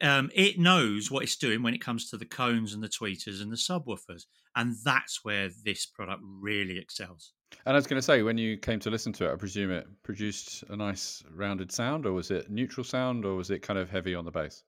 um, 0.00 0.30
it 0.34 0.58
knows 0.58 1.10
what 1.10 1.22
it's 1.22 1.36
doing 1.36 1.62
when 1.62 1.74
it 1.74 1.80
comes 1.80 2.10
to 2.10 2.16
the 2.16 2.26
cones 2.26 2.74
and 2.74 2.82
the 2.82 2.88
tweeters 2.88 3.40
and 3.40 3.50
the 3.50 3.56
subwoofers, 3.56 4.24
and 4.54 4.74
that's 4.84 5.24
where 5.24 5.50
this 5.64 5.86
product 5.86 6.22
really 6.22 6.78
excels. 6.78 7.32
And 7.64 7.74
I 7.74 7.76
was 7.76 7.86
going 7.86 7.98
to 7.98 8.02
say, 8.02 8.22
when 8.22 8.38
you 8.38 8.56
came 8.56 8.80
to 8.80 8.90
listen 8.90 9.12
to 9.14 9.28
it, 9.28 9.32
I 9.32 9.36
presume 9.36 9.70
it 9.70 9.86
produced 10.02 10.64
a 10.68 10.76
nice 10.76 11.22
rounded 11.32 11.72
sound, 11.72 12.04
or 12.04 12.12
was 12.12 12.30
it 12.30 12.50
neutral 12.50 12.84
sound, 12.84 13.24
or 13.24 13.34
was 13.34 13.50
it 13.50 13.62
kind 13.62 13.78
of 13.78 13.90
heavy 13.90 14.14
on 14.14 14.24
the 14.24 14.30
bass? 14.30 14.62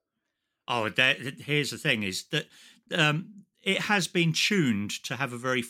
Oh, 0.66 0.88
there, 0.88 1.16
here's 1.38 1.70
the 1.70 1.78
thing: 1.78 2.02
is 2.02 2.26
that 2.33 2.46
um, 2.94 3.44
it 3.62 3.81
has 3.81 4.07
been 4.07 4.33
tuned 4.33 4.90
to 5.04 5.16
have 5.16 5.33
a 5.33 5.38
very 5.38 5.62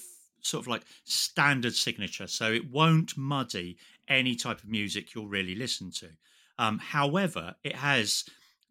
sort 0.48 0.64
of 0.64 0.68
like 0.68 0.84
standard 1.04 1.74
signature, 1.74 2.26
so 2.26 2.52
it 2.52 2.70
won't 2.70 3.16
muddy 3.16 3.76
any 4.08 4.34
type 4.34 4.62
of 4.62 4.68
music 4.68 5.14
you'll 5.14 5.28
really 5.28 5.54
listen 5.54 5.90
to. 5.90 6.08
Um, 6.58 6.78
however, 6.78 7.54
it 7.62 7.76
has 7.76 8.24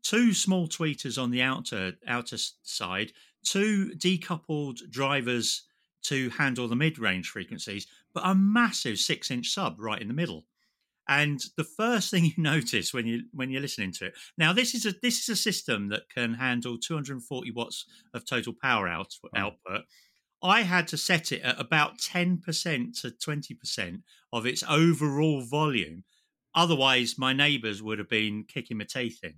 two 0.03 0.33
small 0.33 0.67
tweeters 0.67 1.21
on 1.21 1.31
the 1.31 1.41
outer 1.41 1.93
outer 2.07 2.37
side, 2.63 3.13
two 3.43 3.91
decoupled 3.95 4.89
drivers 4.89 5.63
to 6.03 6.29
handle 6.31 6.67
the 6.67 6.75
mid-range 6.75 7.29
frequencies, 7.29 7.87
but 8.13 8.23
a 8.25 8.33
massive 8.33 8.97
six-inch 8.97 9.49
sub 9.49 9.79
right 9.79 10.01
in 10.01 10.07
the 10.07 10.13
middle. 10.13 10.45
And 11.09 11.41
the 11.55 11.63
first 11.63 12.11
thing 12.11 12.25
you 12.25 12.33
notice 12.37 12.93
when 12.93 13.07
you 13.07 13.23
when 13.33 13.49
you're 13.49 13.61
listening 13.61 13.93
to 13.93 14.07
it, 14.07 14.13
now 14.37 14.53
this 14.53 14.73
is 14.73 14.85
a 14.85 14.93
this 15.01 15.19
is 15.21 15.29
a 15.29 15.35
system 15.35 15.89
that 15.89 16.09
can 16.09 16.33
handle 16.33 16.77
240 16.77 17.51
watts 17.51 17.85
of 18.13 18.25
total 18.25 18.53
power 18.61 18.87
out, 18.87 19.13
oh. 19.23 19.29
output. 19.37 19.81
I 20.41 20.61
had 20.61 20.87
to 20.89 20.97
set 20.97 21.31
it 21.31 21.41
at 21.41 21.59
about 21.59 21.97
10% 21.97 23.01
to 23.01 23.09
20% 23.09 24.01
of 24.31 24.45
its 24.45 24.63
overall 24.69 25.41
volume. 25.41 26.03
Otherwise, 26.53 27.15
my 27.17 27.33
neighbours 27.33 27.81
would 27.81 27.99
have 27.99 28.09
been 28.09 28.43
kicking 28.47 28.77
my 28.77 28.83
teeth 28.83 29.19
in. 29.23 29.35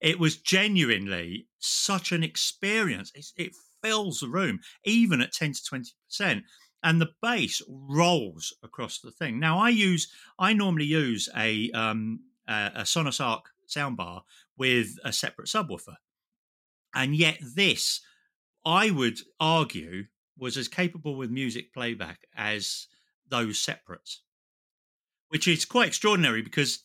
It 0.00 0.18
was 0.18 0.36
genuinely 0.36 1.46
such 1.58 2.12
an 2.12 2.22
experience. 2.22 3.10
It, 3.14 3.26
it 3.36 3.52
fills 3.82 4.20
the 4.20 4.28
room, 4.28 4.60
even 4.84 5.20
at 5.20 5.32
10 5.32 5.52
to 5.52 5.62
20%. 6.10 6.42
And 6.82 7.00
the 7.00 7.12
bass 7.22 7.62
rolls 7.68 8.54
across 8.62 9.00
the 9.00 9.10
thing. 9.10 9.40
Now, 9.40 9.58
I 9.58 9.70
use, 9.70 10.12
I 10.38 10.52
normally 10.52 10.84
use 10.84 11.28
a, 11.34 11.70
um, 11.70 12.20
a, 12.46 12.72
a 12.74 12.82
Sonos 12.82 13.24
Arc 13.24 13.46
soundbar 13.66 14.22
with 14.58 14.98
a 15.04 15.12
separate 15.12 15.48
subwoofer. 15.48 15.96
And 16.94 17.16
yet, 17.16 17.38
this, 17.40 18.02
I 18.64 18.90
would 18.90 19.18
argue, 19.40 20.04
was 20.38 20.56
as 20.56 20.68
capable 20.68 21.16
with 21.16 21.30
music 21.30 21.72
playback 21.72 22.26
as 22.36 22.86
those 23.28 23.58
separates, 23.58 24.22
which 25.28 25.48
is 25.48 25.64
quite 25.64 25.88
extraordinary 25.88 26.42
because 26.42 26.84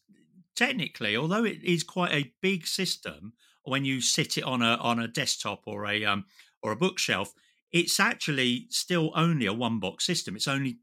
technically, 0.56 1.16
although 1.16 1.44
it 1.44 1.64
is 1.64 1.84
quite 1.84 2.12
a 2.12 2.34
big 2.42 2.68
system, 2.68 3.34
when 3.64 3.86
you 3.86 4.02
sit 4.02 4.38
it 4.38 4.44
on 4.44 4.62
a 4.62 4.76
on 4.76 5.00
a 5.00 5.08
desktop 5.08 5.64
or 5.66 5.86
a 5.86 6.06
um, 6.06 6.26
or 6.62 6.72
a 6.72 6.78
bookshelf, 6.78 7.34
it's 7.72 8.00
actually 8.00 8.68
still 8.70 9.12
only 9.16 9.46
a 9.46 9.54
one 9.54 9.80
box 9.80 10.06
system. 10.06 10.36
It's 10.36 10.48
only 10.48 10.80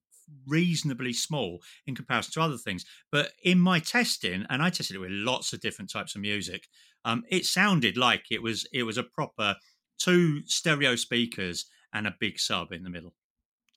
reasonably 0.47 1.13
small 1.13 1.61
in 1.87 1.95
comparison 1.95 2.33
to 2.33 2.41
other 2.41 2.57
things. 2.57 2.85
But 3.13 3.33
in 3.43 3.61
my 3.61 3.79
testing, 3.79 4.45
and 4.49 4.63
I 4.63 4.71
tested 4.71 4.97
it 4.97 5.01
with 5.01 5.11
lots 5.11 5.53
of 5.53 5.61
different 5.61 5.91
types 5.91 6.15
of 6.15 6.21
music, 6.21 6.67
um, 7.05 7.25
it 7.29 7.45
sounded 7.45 7.97
like 7.97 8.25
it 8.31 8.43
was 8.43 8.67
it 8.73 8.83
was 8.83 8.99
a 8.99 9.03
proper 9.03 9.57
two 9.99 10.43
stereo 10.47 10.97
speakers 10.97 11.67
and 11.97 12.07
a 12.07 12.15
big 12.21 12.39
sub 12.39 12.73
in 12.73 12.83
the 12.85 12.91
middle. 12.91 13.15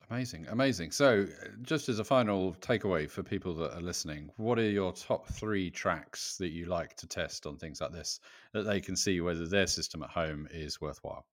Amazing, 0.10 0.48
amazing. 0.50 0.92
So, 0.92 1.28
just 1.62 1.88
as 1.88 2.00
a 2.00 2.04
final 2.04 2.56
takeaway 2.62 3.10
for 3.10 3.22
people 3.22 3.54
that 3.56 3.76
are 3.76 3.82
listening, 3.82 4.32
what 4.38 4.58
are 4.58 4.70
your 4.70 4.92
top 4.92 5.28
three 5.28 5.70
tracks 5.70 6.36
that 6.38 6.50
you 6.50 6.66
like 6.66 6.96
to 6.98 7.08
test 7.08 7.46
on 7.46 7.58
things 7.58 7.80
like 7.80 7.92
this 7.92 8.20
that 8.54 8.64
they 8.64 8.82
can 8.82 8.96
see 8.96 9.22
whether 9.22 9.48
their 9.48 9.68
system 9.68 10.02
at 10.02 10.10
home 10.10 10.48
is 10.52 10.82
worthwhile? 10.82 11.26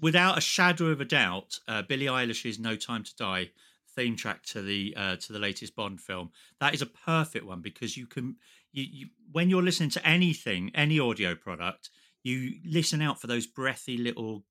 without 0.00 0.38
a 0.38 0.40
shadow 0.40 0.86
of 0.86 1.00
a 1.00 1.04
doubt, 1.04 1.58
uh, 1.68 1.82
Billie 1.82 2.06
Eilish's 2.06 2.58
"No 2.58 2.76
Time 2.76 3.04
to 3.04 3.16
Die" 3.16 3.50
theme 3.94 4.16
track 4.16 4.42
to 4.44 4.62
the 4.62 4.94
uh, 4.96 5.16
to 5.16 5.32
the 5.32 5.38
latest 5.38 5.74
Bond 5.74 6.00
film. 6.00 6.30
That 6.60 6.74
is 6.74 6.82
a 6.82 6.86
perfect 6.86 7.46
one 7.46 7.60
because 7.60 7.96
you 7.96 8.06
can 8.06 8.36
you, 8.72 8.84
you 8.84 9.06
when 9.32 9.50
you're 9.50 9.62
listening 9.62 9.90
to 9.90 10.06
anything, 10.06 10.70
any 10.74 11.00
audio 11.00 11.34
product, 11.34 11.90
you 12.22 12.56
listen 12.64 13.02
out 13.02 13.20
for 13.20 13.26
those 13.26 13.46
breathy 13.46 13.96
little 13.96 14.44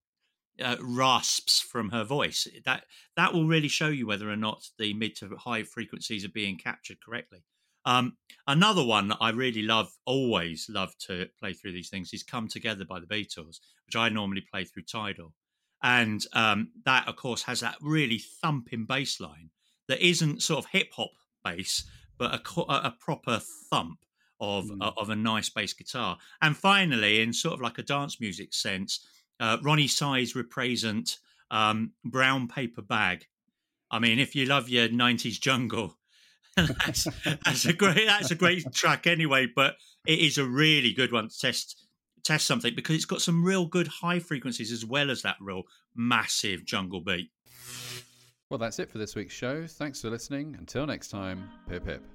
uh, 0.62 0.78
rasps 0.82 1.62
from 1.62 1.90
her 1.90 2.04
voice. 2.04 2.48
That 2.66 2.86
that 3.16 3.34
will 3.34 3.48
really 3.48 3.68
show 3.68 3.88
you 3.88 4.08
whether 4.08 4.30
or 4.30 4.36
not 4.36 4.70
the 4.78 4.94
mid 4.94 5.16
to 5.18 5.36
high 5.38 5.64
frequencies 5.64 6.26
are 6.26 6.30
being 6.30 6.58
captured 6.58 6.98
correctly. 7.04 7.44
Um, 7.86 8.18
another 8.48 8.84
one 8.84 9.10
that 9.10 9.20
I 9.22 9.30
really 9.30 9.62
love, 9.62 9.92
always 10.06 10.68
love 10.70 10.98
to 11.08 11.28
play 11.40 11.54
through 11.54 11.74
these 11.74 11.90
things, 11.90 12.14
is 12.14 12.24
"Come 12.24 12.48
Together" 12.48 12.86
by 12.86 13.00
the 13.00 13.06
Beatles, 13.06 13.60
which 13.86 13.96
I 13.96 14.10
normally 14.10 14.42
play 14.42 14.64
through 14.64 14.84
Tidal, 14.84 15.34
and 15.84 16.26
um, 16.34 16.72
that, 16.86 17.08
of 17.08 17.16
course, 17.16 17.44
has 17.44 17.60
that 17.60 17.78
really 17.82 18.18
thumping 18.18 18.86
bass 18.86 19.20
line 19.20 19.52
that 19.88 20.06
isn't 20.06 20.42
sort 20.42 20.66
of 20.66 20.72
hip 20.72 20.90
hop 20.94 21.12
bass, 21.44 21.86
but 22.18 22.34
a, 22.34 22.62
a, 22.72 22.96
proper 23.00 23.40
thump 23.70 24.00
of 24.40 24.66
mm. 24.66 24.94
of 24.98 25.10
a 25.10 25.16
nice 25.16 25.50
bass 25.50 25.74
guitar. 25.74 26.18
And 26.42 26.58
finally, 26.58 27.22
in 27.22 27.34
sort 27.34 27.54
of 27.54 27.62
like 27.62 27.78
a 27.78 27.84
dance 27.84 28.20
music 28.20 28.54
sense, 28.54 29.06
uh, 29.40 29.58
Roni 29.58 29.90
Size 29.90 30.34
Reprazent 30.34 31.18
um, 31.52 31.92
"Brown 32.04 32.48
Paper 32.48 32.82
Bag." 32.82 33.28
I 33.92 34.00
mean, 34.00 34.20
if 34.20 34.36
you 34.36 34.46
love 34.46 34.70
your 34.70 34.88
'90s 34.90 35.40
jungle 35.40 35.98
that's, 36.86 37.08
that's 37.26 37.66
a 37.66 37.74
great 37.74 38.08
that's 38.08 38.32
a 38.32 38.36
great 38.36 38.72
track 38.74 39.08
anyway, 39.08 39.46
but 39.54 39.76
it 40.08 40.20
is 40.20 40.38
a 40.38 40.46
really 40.46 40.94
good 40.94 41.12
one 41.12 41.28
to 41.28 41.38
test 41.38 41.86
test 42.24 42.48
something 42.48 42.74
because 42.74 42.96
it's 42.96 43.06
got 43.06 43.22
some 43.22 43.44
real 43.44 43.66
good 43.66 43.88
high 43.88 44.20
frequencies 44.20 44.72
as 44.72 44.86
well 44.86 45.12
as 45.12 45.22
that 45.22 45.36
real 45.42 45.64
massive 45.96 46.66
jungle 46.66 47.02
beat. 47.02 47.30
Well, 48.50 48.58
that's 48.58 48.80
it 48.80 48.90
for 48.90 49.00
this 49.00 49.16
week's 49.16 49.34
show. 49.34 49.68
Thanks 49.68 50.02
for 50.02 50.10
listening. 50.10 50.56
Until 50.58 50.86
next 50.86 51.10
time, 51.10 51.50
pip 51.68 51.86
pip. 51.86 52.15